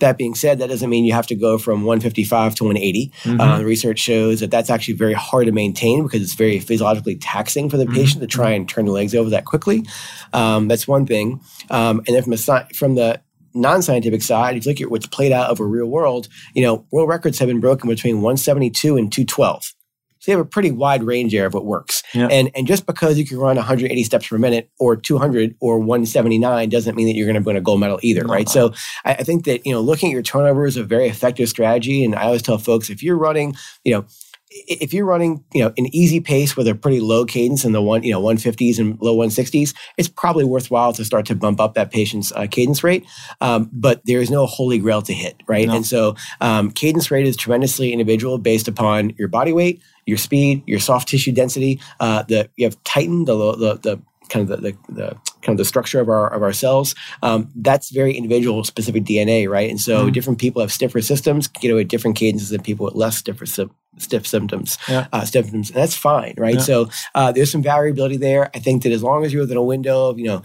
that 0.00 0.18
being 0.18 0.34
said, 0.34 0.58
that 0.58 0.68
doesn't 0.68 0.88
mean 0.88 1.04
you 1.04 1.12
have 1.12 1.26
to 1.28 1.34
go 1.34 1.58
from 1.58 1.84
155 1.84 2.54
to 2.56 2.64
180. 2.64 3.12
Mm-hmm. 3.22 3.40
Uh, 3.40 3.58
the 3.58 3.64
research 3.64 3.98
shows 3.98 4.40
that 4.40 4.50
that's 4.50 4.70
actually 4.70 4.94
very 4.94 5.12
hard 5.12 5.46
to 5.46 5.52
maintain 5.52 6.04
because 6.04 6.22
it's 6.22 6.34
very 6.34 6.60
physiologically 6.60 7.16
taxing 7.16 7.68
for 7.68 7.76
the 7.76 7.84
mm-hmm. 7.84 7.94
patient 7.94 8.20
to 8.20 8.26
try 8.26 8.50
and 8.50 8.68
turn 8.68 8.86
the 8.86 8.92
legs 8.92 9.14
over 9.14 9.30
that 9.30 9.44
quickly. 9.44 9.86
Um, 10.32 10.68
that's 10.68 10.86
one 10.86 11.06
thing. 11.06 11.40
Um, 11.70 12.02
and 12.06 12.16
then 12.16 12.22
from, 12.22 12.32
a, 12.32 12.68
from 12.74 12.94
the 12.94 13.20
non-scientific 13.54 14.22
side, 14.22 14.56
if 14.56 14.66
you 14.66 14.72
look 14.72 14.80
at 14.80 14.90
what's 14.90 15.06
played 15.06 15.32
out 15.32 15.50
over 15.50 15.66
real 15.66 15.86
world, 15.86 16.28
you 16.54 16.62
know, 16.62 16.86
world 16.90 17.08
records 17.08 17.38
have 17.38 17.48
been 17.48 17.60
broken 17.60 17.88
between 17.88 18.16
172 18.16 18.96
and 18.96 19.12
212. 19.12 19.74
So 20.18 20.30
you 20.30 20.38
have 20.38 20.46
a 20.46 20.48
pretty 20.48 20.70
wide 20.70 21.02
range 21.02 21.32
there 21.32 21.46
of 21.46 21.54
what 21.54 21.64
works. 21.64 22.02
Yeah. 22.14 22.28
And 22.30 22.50
and 22.54 22.66
just 22.66 22.86
because 22.86 23.18
you 23.18 23.26
can 23.26 23.38
run 23.38 23.56
180 23.56 24.02
steps 24.04 24.28
per 24.28 24.38
minute 24.38 24.70
or 24.78 24.96
200 24.96 25.56
or 25.60 25.78
179 25.78 26.68
doesn't 26.68 26.96
mean 26.96 27.06
that 27.06 27.14
you're 27.14 27.26
going 27.26 27.42
to 27.42 27.46
win 27.46 27.56
a 27.56 27.60
gold 27.60 27.80
medal 27.80 27.98
either, 28.02 28.24
no. 28.24 28.32
right? 28.32 28.48
So 28.48 28.72
I, 29.04 29.14
I 29.14 29.22
think 29.22 29.44
that 29.44 29.66
you 29.66 29.72
know 29.72 29.80
looking 29.80 30.10
at 30.10 30.12
your 30.12 30.22
turnover 30.22 30.66
is 30.66 30.76
a 30.76 30.84
very 30.84 31.08
effective 31.08 31.48
strategy. 31.48 32.04
And 32.04 32.14
I 32.14 32.24
always 32.24 32.42
tell 32.42 32.58
folks 32.58 32.90
if 32.90 33.02
you're 33.02 33.18
running, 33.18 33.54
you 33.84 33.94
know 33.94 34.06
if 34.50 34.92
you're 34.94 35.04
running, 35.04 35.44
you 35.52 35.62
know, 35.62 35.72
an 35.76 35.94
easy 35.94 36.20
pace 36.20 36.56
with 36.56 36.66
a 36.68 36.74
pretty 36.74 37.00
low 37.00 37.24
cadence 37.24 37.64
in 37.64 37.72
the 37.72 37.82
one, 37.82 38.02
you 38.02 38.12
know, 38.12 38.22
150s 38.22 38.78
and 38.78 38.98
low 39.00 39.16
160s, 39.16 39.74
it's 39.96 40.08
probably 40.08 40.44
worthwhile 40.44 40.92
to 40.94 41.04
start 41.04 41.26
to 41.26 41.34
bump 41.34 41.60
up 41.60 41.74
that 41.74 41.90
patient's 41.90 42.32
uh, 42.32 42.46
cadence 42.50 42.82
rate. 42.82 43.04
Um, 43.40 43.68
but 43.72 44.00
there 44.04 44.20
is 44.20 44.30
no 44.30 44.46
holy 44.46 44.78
grail 44.78 45.02
to 45.02 45.12
hit, 45.12 45.36
right? 45.46 45.66
No. 45.66 45.76
And 45.76 45.86
so 45.86 46.16
um, 46.40 46.70
cadence 46.70 47.10
rate 47.10 47.26
is 47.26 47.36
tremendously 47.36 47.92
individual 47.92 48.38
based 48.38 48.68
upon 48.68 49.10
your 49.18 49.28
body 49.28 49.52
weight, 49.52 49.82
your 50.08 50.18
speed, 50.18 50.62
your 50.66 50.80
soft 50.80 51.08
tissue 51.08 51.32
density. 51.32 51.80
Uh, 52.00 52.22
the 52.22 52.48
you 52.56 52.66
have 52.66 52.82
tightened 52.84 53.28
the, 53.28 53.36
the, 53.56 53.74
the 53.74 54.02
kind 54.30 54.50
of 54.50 54.62
the, 54.62 54.70
the, 54.70 54.92
the, 54.92 55.08
kind 55.42 55.54
of 55.54 55.58
the 55.58 55.64
structure 55.64 56.00
of 56.00 56.08
our 56.08 56.32
of 56.32 56.42
our 56.42 56.52
cells. 56.52 56.94
Um, 57.22 57.50
that's 57.54 57.90
very 57.90 58.16
individual 58.16 58.64
specific 58.64 59.04
DNA, 59.04 59.48
right? 59.48 59.70
And 59.70 59.80
so 59.80 60.06
mm 60.06 60.08
different 60.08 60.40
people 60.40 60.62
have 60.62 60.72
stiffer 60.72 61.02
systems, 61.02 61.50
you 61.60 61.70
know, 61.70 61.78
at 61.78 61.88
different 61.88 62.16
cadences 62.16 62.48
than 62.48 62.62
people 62.62 62.86
with 62.86 62.94
less 62.94 63.18
stiffer 63.18 63.44
stiff 63.46 64.26
symptoms, 64.26 64.78
yeah. 64.88 65.06
uh, 65.12 65.24
symptoms, 65.24 65.68
and 65.68 65.76
that's 65.76 65.94
fine, 65.94 66.34
right? 66.38 66.54
Yeah. 66.54 66.60
So 66.60 66.88
uh, 67.14 67.30
there's 67.30 67.52
some 67.52 67.62
variability 67.62 68.16
there. 68.16 68.50
I 68.54 68.58
think 68.58 68.82
that 68.84 68.92
as 68.92 69.02
long 69.02 69.24
as 69.24 69.32
you're 69.32 69.42
within 69.42 69.58
a 69.58 69.62
window 69.62 70.08
of 70.08 70.18
you 70.18 70.24
know 70.24 70.42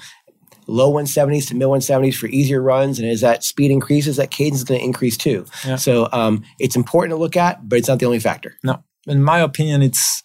low 0.68 0.92
170s 0.92 1.48
to 1.48 1.56
mid 1.56 1.68
170s 1.68 2.16
for 2.16 2.28
easier 2.28 2.62
runs. 2.62 3.00
And 3.00 3.08
as 3.08 3.22
that 3.22 3.44
speed 3.44 3.72
increases, 3.72 4.18
that 4.18 4.32
cadence 4.32 4.60
is 4.60 4.64
going 4.64 4.80
to 4.80 4.86
increase 4.86 5.18
too. 5.18 5.46
Yeah. 5.66 5.78
So 5.78 6.10
um, 6.12 6.44
it's 6.60 6.76
important 6.76 7.12
to 7.12 7.18
look 7.18 7.38
at, 7.38 7.68
but 7.68 7.80
it's 7.80 7.88
not 7.88 8.00
the 8.00 8.06
only 8.06 8.20
factor. 8.20 8.58
No. 8.64 8.84
In 9.08 9.24
my 9.24 9.40
opinion, 9.40 9.82
it's 9.82 10.24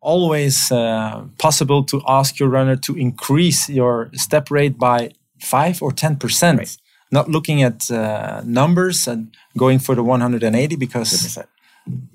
always 0.00 0.70
uh, 0.70 1.24
possible 1.38 1.82
to 1.84 2.00
ask 2.06 2.38
your 2.38 2.48
runner 2.48 2.76
to 2.76 2.94
increase 2.96 3.68
your 3.68 4.10
step 4.14 4.50
rate 4.50 4.78
by 4.78 5.10
5 5.40 5.82
or 5.82 5.90
10%. 5.90 6.58
Right. 6.58 6.76
Not 7.10 7.28
looking 7.28 7.62
at 7.62 7.90
uh, 7.90 8.42
numbers 8.44 9.08
and 9.08 9.34
going 9.56 9.78
for 9.78 9.94
the 9.94 10.02
180 10.02 10.76
because 10.76 11.38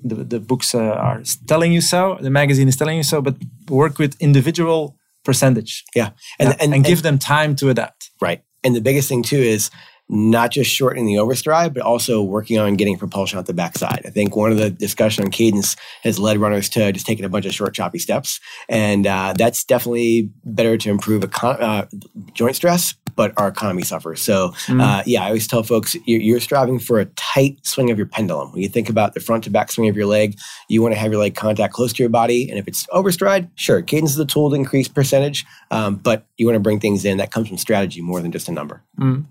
the, 0.02 0.14
the 0.24 0.40
books 0.40 0.74
uh, 0.74 0.78
are 0.78 1.22
telling 1.46 1.72
you 1.72 1.80
so, 1.80 2.18
the 2.20 2.30
magazine 2.30 2.68
is 2.68 2.76
telling 2.76 2.96
you 2.96 3.02
so, 3.02 3.20
but 3.20 3.36
work 3.68 3.98
with 3.98 4.20
individual 4.20 4.96
percentage. 5.24 5.84
Yeah. 5.94 6.10
And, 6.38 6.50
yeah. 6.50 6.56
and, 6.60 6.74
and 6.74 6.84
give 6.84 6.98
and, 6.98 7.04
them 7.04 7.18
time 7.18 7.56
to 7.56 7.70
adapt. 7.70 8.10
Right. 8.20 8.42
And 8.62 8.74
the 8.76 8.80
biggest 8.80 9.08
thing 9.08 9.22
too 9.22 9.38
is 9.38 9.70
not 10.12 10.50
just 10.50 10.68
shortening 10.68 11.06
the 11.06 11.14
overstride, 11.14 11.72
but 11.72 11.84
also 11.84 12.20
working 12.20 12.58
on 12.58 12.74
getting 12.74 12.98
propulsion 12.98 13.38
out 13.38 13.46
the 13.46 13.54
backside. 13.54 14.02
I 14.04 14.10
think 14.10 14.34
one 14.34 14.50
of 14.50 14.58
the 14.58 14.68
discussion 14.68 15.24
on 15.24 15.30
cadence 15.30 15.76
has 16.02 16.18
led 16.18 16.38
runners 16.38 16.68
to 16.70 16.90
just 16.90 17.06
taking 17.06 17.24
a 17.24 17.28
bunch 17.28 17.46
of 17.46 17.54
short, 17.54 17.74
choppy 17.74 18.00
steps, 18.00 18.40
and 18.68 19.06
uh, 19.06 19.34
that's 19.38 19.62
definitely 19.62 20.30
better 20.44 20.76
to 20.76 20.90
improve 20.90 21.22
econ- 21.22 21.60
uh, 21.60 21.86
joint 22.34 22.56
stress, 22.56 22.94
but 23.14 23.32
our 23.36 23.46
economy 23.46 23.82
suffers. 23.82 24.20
So, 24.20 24.48
mm. 24.66 24.82
uh, 24.82 25.04
yeah, 25.06 25.22
I 25.22 25.26
always 25.26 25.46
tell 25.46 25.62
folks 25.62 25.94
you're, 26.06 26.20
you're, 26.20 26.40
striving 26.40 26.80
for 26.80 26.98
a 26.98 27.04
tight 27.04 27.64
swing 27.64 27.90
of 27.92 27.98
your 27.98 28.06
pendulum. 28.06 28.50
When 28.50 28.62
you 28.62 28.68
think 28.68 28.88
about 28.88 29.14
the 29.14 29.20
front 29.20 29.44
to 29.44 29.50
back 29.50 29.70
swing 29.70 29.88
of 29.88 29.96
your 29.96 30.06
leg, 30.06 30.36
you 30.68 30.82
want 30.82 30.94
to 30.94 30.98
have 30.98 31.12
your 31.12 31.20
leg 31.20 31.36
contact 31.36 31.72
close 31.72 31.92
to 31.92 32.02
your 32.02 32.10
body, 32.10 32.50
and 32.50 32.58
if 32.58 32.66
it's 32.66 32.84
overstride, 32.88 33.48
sure, 33.54 33.80
cadence 33.80 34.10
is 34.10 34.18
a 34.18 34.26
tool 34.26 34.50
to 34.50 34.56
increase 34.56 34.88
percentage, 34.88 35.46
um, 35.70 35.94
but 35.94 36.26
you 36.36 36.46
want 36.46 36.56
to 36.56 36.60
bring 36.60 36.80
things 36.80 37.04
in 37.04 37.18
that 37.18 37.30
comes 37.30 37.46
from 37.46 37.58
strategy 37.58 38.00
more 38.00 38.20
than 38.20 38.32
just 38.32 38.48
a 38.48 38.52
number. 38.52 38.82
Mm 38.98 39.26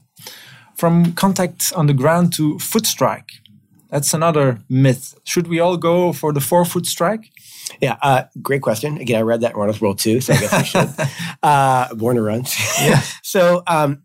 from 0.79 1.11
contact 1.13 1.73
on 1.75 1.87
the 1.87 1.93
ground 1.93 2.31
to 2.33 2.57
foot 2.57 2.85
strike. 2.85 3.41
That's 3.89 4.13
another 4.13 4.59
myth. 4.69 5.19
Should 5.25 5.47
we 5.47 5.59
all 5.59 5.75
go 5.75 6.13
for 6.13 6.31
the 6.31 6.39
forefoot 6.39 6.85
strike? 6.85 7.31
Yeah, 7.81 7.97
uh, 8.01 8.23
great 8.41 8.61
question. 8.61 8.97
Again, 8.97 9.19
I 9.19 9.21
read 9.23 9.41
that 9.41 9.51
in 9.51 9.57
Runners 9.57 9.81
World 9.81 9.99
too, 9.99 10.21
so 10.21 10.33
I 10.33 10.37
guess 10.39 10.53
I 10.53 10.63
should. 10.63 10.89
uh, 11.43 11.93
born 11.95 12.15
to 12.15 12.21
run. 12.21 12.45
yeah. 12.81 13.01
so 13.23 13.61
um, 13.67 14.01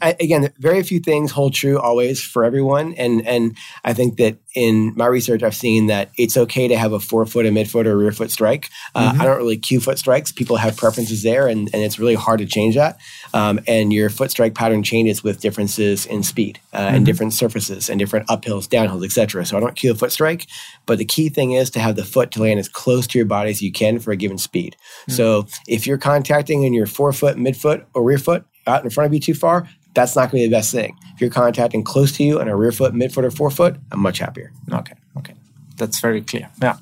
I, 0.00 0.14
again, 0.20 0.52
very 0.58 0.82
few 0.82 1.00
things 1.00 1.32
hold 1.32 1.52
true 1.52 1.78
always 1.78 2.22
for 2.22 2.44
everyone, 2.44 2.94
and 2.94 3.26
and 3.26 3.56
I 3.84 3.92
think 3.92 4.16
that 4.18 4.38
in 4.54 4.92
my 4.96 5.06
research, 5.06 5.42
I've 5.42 5.54
seen 5.54 5.86
that 5.88 6.10
it's 6.16 6.36
okay 6.36 6.68
to 6.68 6.76
have 6.76 6.92
a 6.92 7.00
forefoot, 7.00 7.44
a 7.44 7.50
midfoot, 7.50 7.86
or 7.86 7.92
a 7.92 7.96
rear 7.96 8.12
foot 8.12 8.30
strike. 8.30 8.70
Uh, 8.94 9.10
mm-hmm. 9.10 9.20
I 9.20 9.24
don't 9.24 9.36
really 9.36 9.56
cue 9.56 9.80
foot 9.80 9.98
strikes. 9.98 10.30
People 10.30 10.56
have 10.56 10.76
preferences 10.76 11.22
there, 11.22 11.48
and, 11.48 11.68
and 11.74 11.82
it's 11.82 11.98
really 11.98 12.14
hard 12.14 12.38
to 12.38 12.46
change 12.46 12.76
that. 12.76 12.98
Um, 13.32 13.60
and 13.66 13.92
your 13.92 14.10
foot 14.10 14.30
strike 14.30 14.54
pattern 14.54 14.82
changes 14.82 15.24
with 15.24 15.40
differences 15.40 16.06
in 16.06 16.22
speed 16.22 16.60
uh, 16.72 16.78
mm-hmm. 16.78 16.96
and 16.96 17.06
different 17.06 17.32
surfaces 17.32 17.90
and 17.90 17.98
different 17.98 18.28
uphills, 18.28 18.68
downhills, 18.68 19.04
etc. 19.04 19.44
So 19.44 19.56
I 19.56 19.60
don't 19.60 19.74
cue 19.74 19.90
a 19.90 19.94
foot 19.94 20.12
strike, 20.12 20.46
but 20.86 20.98
the 20.98 21.04
key 21.04 21.28
thing 21.28 21.52
is 21.52 21.70
to 21.70 21.80
have 21.80 21.96
the 21.96 22.04
foot 22.04 22.30
to 22.32 22.42
land 22.42 22.60
as 22.60 22.68
close 22.68 23.06
to 23.08 23.18
your 23.18 23.26
body 23.26 23.50
as 23.50 23.60
you 23.60 23.72
can 23.72 23.98
for 23.98 24.12
a 24.12 24.16
given 24.16 24.38
speed. 24.38 24.76
Mm-hmm. 25.02 25.12
So 25.12 25.46
if 25.66 25.86
you're 25.86 25.98
contacting 25.98 26.62
in 26.62 26.72
your 26.72 26.86
forefoot, 26.86 27.36
midfoot, 27.36 27.84
or 27.92 28.04
rear 28.04 28.18
foot 28.18 28.44
out 28.66 28.84
in 28.84 28.90
front 28.90 29.06
of 29.06 29.14
you 29.14 29.20
too 29.20 29.34
far, 29.34 29.68
that's 29.94 30.16
not 30.16 30.30
going 30.30 30.42
to 30.42 30.46
be 30.46 30.50
the 30.50 30.56
best 30.56 30.72
thing. 30.72 30.96
If 31.14 31.20
you're 31.20 31.30
contacting 31.30 31.84
close 31.84 32.12
to 32.16 32.24
you 32.24 32.40
on 32.40 32.48
a 32.48 32.56
rear 32.56 32.72
foot, 32.72 32.94
midfoot, 32.94 33.24
or 33.24 33.30
forefoot, 33.30 33.76
I'm 33.92 34.00
much 34.00 34.18
happier. 34.18 34.52
Okay, 34.72 34.94
okay, 35.18 35.34
that's 35.76 36.00
very 36.00 36.20
clear. 36.20 36.50
Yeah, 36.60 36.76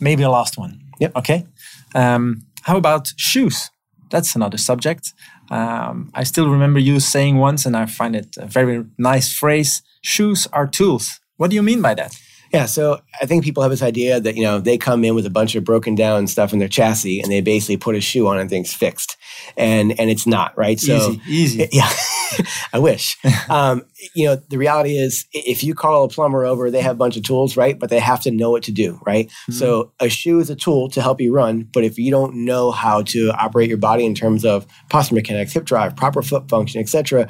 maybe 0.00 0.22
a 0.22 0.30
last 0.30 0.58
one. 0.58 0.80
Yep. 0.98 1.16
Okay. 1.16 1.46
Um, 1.94 2.42
how 2.62 2.76
about 2.76 3.12
shoes? 3.16 3.70
That's 4.10 4.34
another 4.34 4.58
subject. 4.58 5.12
Um, 5.50 6.10
I 6.14 6.24
still 6.24 6.48
remember 6.48 6.78
you 6.78 7.00
saying 7.00 7.36
once, 7.36 7.66
and 7.66 7.76
I 7.76 7.86
find 7.86 8.16
it 8.16 8.36
a 8.38 8.46
very 8.46 8.84
nice 8.98 9.32
phrase: 9.32 9.82
"Shoes 10.00 10.48
are 10.52 10.66
tools." 10.66 11.20
What 11.36 11.50
do 11.50 11.56
you 11.56 11.62
mean 11.62 11.82
by 11.82 11.94
that? 11.94 12.16
Yeah, 12.52 12.66
so 12.66 13.00
I 13.20 13.26
think 13.26 13.44
people 13.44 13.62
have 13.62 13.70
this 13.70 13.82
idea 13.82 14.20
that 14.20 14.36
you 14.36 14.42
know 14.42 14.58
they 14.58 14.78
come 14.78 15.04
in 15.04 15.14
with 15.14 15.26
a 15.26 15.30
bunch 15.30 15.54
of 15.54 15.64
broken 15.64 15.94
down 15.94 16.26
stuff 16.26 16.52
in 16.52 16.58
their 16.58 16.68
chassis, 16.68 17.20
and 17.20 17.30
they 17.30 17.40
basically 17.40 17.76
put 17.76 17.96
a 17.96 18.00
shoe 18.00 18.26
on 18.28 18.38
and 18.38 18.48
things 18.48 18.72
fixed, 18.72 19.16
and 19.56 19.98
and 19.98 20.10
it's 20.10 20.26
not 20.26 20.56
right. 20.56 20.78
So 20.78 21.18
easy, 21.26 21.62
easy. 21.62 21.68
Yeah, 21.76 21.90
I 22.72 22.78
wish. 22.78 23.16
um, 23.48 23.84
you 24.14 24.26
know, 24.26 24.36
the 24.36 24.58
reality 24.58 24.96
is, 24.96 25.26
if 25.32 25.64
you 25.64 25.74
call 25.74 26.04
a 26.04 26.08
plumber 26.08 26.44
over, 26.44 26.70
they 26.70 26.80
have 26.80 26.96
a 26.96 26.98
bunch 26.98 27.16
of 27.16 27.22
tools, 27.22 27.56
right? 27.56 27.78
But 27.78 27.90
they 27.90 27.98
have 27.98 28.22
to 28.22 28.30
know 28.30 28.50
what 28.50 28.62
to 28.64 28.72
do, 28.72 29.00
right? 29.04 29.26
Mm-hmm. 29.26 29.52
So 29.52 29.92
a 30.00 30.08
shoe 30.08 30.38
is 30.38 30.48
a 30.48 30.56
tool 30.56 30.88
to 30.90 31.02
help 31.02 31.20
you 31.20 31.34
run, 31.34 31.68
but 31.72 31.84
if 31.84 31.98
you 31.98 32.10
don't 32.10 32.44
know 32.44 32.70
how 32.70 33.02
to 33.02 33.30
operate 33.32 33.68
your 33.68 33.78
body 33.78 34.06
in 34.06 34.14
terms 34.14 34.44
of 34.44 34.66
posture 34.88 35.14
mechanics, 35.14 35.52
hip 35.52 35.64
drive, 35.64 35.96
proper 35.96 36.22
foot 36.22 36.48
function, 36.48 36.80
etc., 36.80 37.28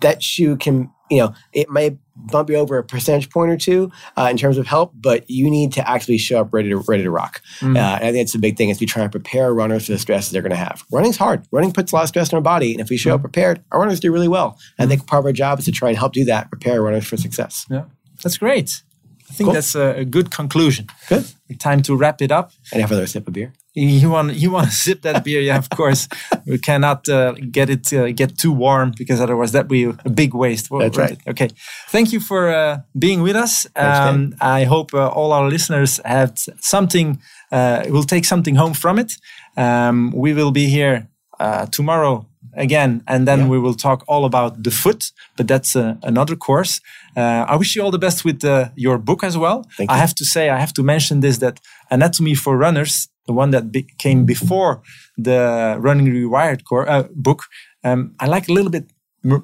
that 0.00 0.22
shoe 0.22 0.56
can 0.56 0.90
you 1.10 1.18
know, 1.18 1.34
it 1.52 1.70
may 1.70 1.96
bump 2.16 2.48
you 2.48 2.56
over 2.56 2.78
a 2.78 2.84
percentage 2.84 3.30
point 3.30 3.50
or 3.50 3.56
two 3.56 3.90
uh, 4.16 4.28
in 4.30 4.36
terms 4.36 4.58
of 4.58 4.66
help, 4.66 4.92
but 4.94 5.28
you 5.28 5.50
need 5.50 5.72
to 5.72 5.88
actually 5.88 6.18
show 6.18 6.40
up 6.40 6.52
ready 6.52 6.70
to 6.70 6.76
ready 6.76 7.02
to 7.02 7.10
rock. 7.10 7.42
Mm-hmm. 7.60 7.76
Uh, 7.76 7.80
and 7.80 8.04
I 8.04 8.12
think 8.12 8.22
it's 8.22 8.34
a 8.34 8.38
big 8.38 8.56
thing 8.56 8.70
is 8.70 8.80
we 8.80 8.86
try 8.86 9.02
and 9.02 9.12
prepare 9.12 9.52
runners 9.52 9.86
for 9.86 9.92
the 9.92 9.98
stresses 9.98 10.32
they're 10.32 10.42
going 10.42 10.50
to 10.50 10.56
have. 10.56 10.84
Running's 10.90 11.16
hard. 11.16 11.46
Running 11.52 11.72
puts 11.72 11.92
a 11.92 11.96
lot 11.96 12.02
of 12.02 12.08
stress 12.08 12.32
on 12.32 12.38
our 12.38 12.42
body, 12.42 12.72
and 12.72 12.80
if 12.80 12.88
we 12.88 12.96
show 12.96 13.10
mm-hmm. 13.10 13.16
up 13.16 13.20
prepared, 13.20 13.62
our 13.72 13.80
runners 13.80 14.00
do 14.00 14.12
really 14.12 14.28
well. 14.28 14.52
Mm-hmm. 14.52 14.82
I 14.82 14.86
think 14.86 15.06
part 15.06 15.20
of 15.20 15.26
our 15.26 15.32
job 15.32 15.58
is 15.58 15.64
to 15.66 15.72
try 15.72 15.90
and 15.90 15.98
help 15.98 16.12
do 16.12 16.24
that, 16.24 16.50
prepare 16.50 16.82
runners 16.82 17.06
for 17.06 17.16
success. 17.16 17.66
Yeah. 17.70 17.84
That's 18.22 18.38
great. 18.38 18.82
I 19.28 19.32
think 19.32 19.46
Cool. 19.48 19.54
that's 19.54 19.74
a, 19.74 19.98
a 19.98 20.04
good 20.04 20.30
conclusion. 20.30 20.86
Good. 21.08 21.26
Time 21.58 21.82
to 21.82 21.96
wrap 21.96 22.22
it 22.22 22.30
up. 22.30 22.52
And 22.72 22.80
have 22.80 22.90
another 22.90 23.06
sip 23.06 23.26
of 23.26 23.34
beer. 23.34 23.52
You 23.78 24.10
want 24.10 24.34
you 24.34 24.50
want 24.52 24.66
to 24.68 24.72
sip 24.84 25.02
that 25.02 25.22
beer? 25.24 25.40
Yeah, 25.42 25.58
of 25.58 25.68
course. 25.68 26.08
we 26.46 26.58
cannot 26.58 27.06
uh, 27.08 27.32
get 27.50 27.68
it 27.70 27.92
uh, 27.92 28.10
get 28.14 28.38
too 28.38 28.52
warm 28.52 28.92
because 28.98 29.20
otherwise 29.20 29.52
that 29.52 29.64
would 29.68 29.68
be 29.68 29.84
a 29.84 30.10
big 30.10 30.32
waste. 30.34 30.70
Well, 30.70 30.80
That's 30.80 30.96
right. 30.98 31.18
Okay. 31.28 31.48
Thank 31.90 32.12
you 32.12 32.20
for 32.20 32.48
uh, 32.48 32.78
being 32.98 33.22
with 33.22 33.36
us. 33.36 33.66
Um, 33.76 34.34
I 34.40 34.64
hope 34.64 34.94
uh, 34.94 35.08
all 35.08 35.32
our 35.32 35.50
listeners 35.50 36.00
have 36.04 36.32
something. 36.60 37.20
Uh, 37.52 37.84
will 37.90 38.04
take 38.04 38.24
something 38.24 38.56
home 38.56 38.74
from 38.74 38.98
it. 38.98 39.12
Um, 39.56 40.12
we 40.14 40.32
will 40.34 40.50
be 40.52 40.66
here 40.68 41.06
uh, 41.38 41.66
tomorrow 41.66 42.24
again, 42.56 43.02
and 43.06 43.26
then 43.26 43.38
Yeah. 43.40 43.48
we 43.50 43.58
will 43.58 43.74
talk 43.74 44.02
all 44.08 44.24
about 44.24 44.62
the 44.62 44.70
foot. 44.70 45.12
But 45.36 45.46
that's 45.48 45.76
uh, 45.76 45.94
another 46.02 46.36
course. 46.36 46.80
Uh, 47.16 47.44
I 47.52 47.56
wish 47.56 47.76
you 47.76 47.84
all 47.84 47.90
the 47.92 47.98
best 48.06 48.24
with 48.24 48.44
uh, 48.44 48.68
your 48.74 48.98
book 48.98 49.22
as 49.22 49.36
well. 49.36 49.62
Thank 49.76 49.90
I 49.90 49.94
you. 49.94 50.00
have 50.00 50.14
to 50.14 50.24
say, 50.24 50.48
I 50.48 50.58
have 50.58 50.72
to 50.72 50.82
mention 50.82 51.20
this 51.20 51.38
that 51.38 51.60
Anatomy 51.90 52.34
for 52.34 52.56
Runners, 52.58 53.08
the 53.26 53.32
one 53.32 53.50
that 53.50 53.72
be- 53.72 53.88
came 53.98 54.24
before 54.24 54.82
the 55.16 55.76
Running 55.78 56.06
Rewired 56.06 56.64
core, 56.64 56.88
uh, 56.88 57.04
book, 57.14 57.42
um, 57.84 58.14
I 58.20 58.26
like 58.26 58.48
a 58.48 58.52
little 58.52 58.70
bit 58.70 58.90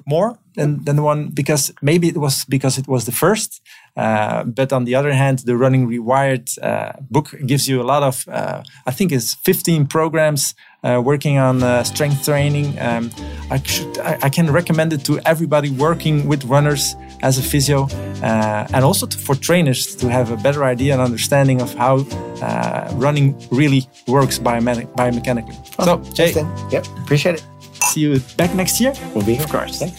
more 0.05 0.39
than, 0.55 0.83
than 0.85 0.95
the 0.95 1.01
one 1.01 1.29
because 1.29 1.73
maybe 1.81 2.07
it 2.07 2.17
was 2.17 2.45
because 2.45 2.77
it 2.77 2.87
was 2.87 3.05
the 3.05 3.11
first. 3.11 3.61
Uh, 3.95 4.43
but 4.43 4.71
on 4.71 4.85
the 4.85 4.95
other 4.95 5.11
hand, 5.11 5.39
the 5.39 5.55
Running 5.55 5.87
Rewired 5.87 6.57
uh, 6.63 6.93
book 7.09 7.33
gives 7.45 7.67
you 7.67 7.81
a 7.81 7.83
lot 7.83 8.03
of, 8.03 8.27
uh, 8.27 8.63
I 8.85 8.91
think 8.91 9.11
it's 9.11 9.35
15 9.35 9.87
programs 9.87 10.55
uh, 10.83 11.01
working 11.03 11.37
on 11.37 11.61
uh, 11.61 11.83
strength 11.83 12.25
training. 12.25 12.79
Um, 12.79 13.11
I, 13.51 13.61
should, 13.61 13.99
I, 13.99 14.19
I 14.23 14.29
can 14.29 14.51
recommend 14.51 14.93
it 14.93 15.05
to 15.05 15.19
everybody 15.25 15.69
working 15.69 16.27
with 16.27 16.43
runners 16.45 16.95
as 17.23 17.37
a 17.37 17.41
physio 17.41 17.87
uh, 18.21 18.67
and 18.75 18.83
also 18.85 19.05
to, 19.07 19.17
for 19.17 19.35
trainers 19.35 19.95
to 19.95 20.07
have 20.09 20.31
a 20.31 20.37
better 20.37 20.63
idea 20.63 20.93
and 20.93 21.01
understanding 21.01 21.61
of 21.61 21.73
how 21.75 22.05
uh, 22.41 22.89
running 22.95 23.35
really 23.51 23.81
works 24.07 24.37
biomechanic- 24.39 24.93
biomechanically. 24.95 25.55
so, 25.83 25.97
Jay, 26.13 26.33
Yep. 26.71 26.85
Appreciate 27.03 27.35
it. 27.35 27.43
see 27.91 28.01
you 28.01 28.19
back 28.37 28.53
next 28.53 28.79
year. 28.81 28.93
We'll 29.15 29.25
be 29.25 29.33
here. 29.35 29.43
Of 29.45 29.51
course. 29.51 29.79
Thanks. 29.79 29.97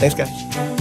Thanks, 0.00 0.14
guys. 0.14 0.79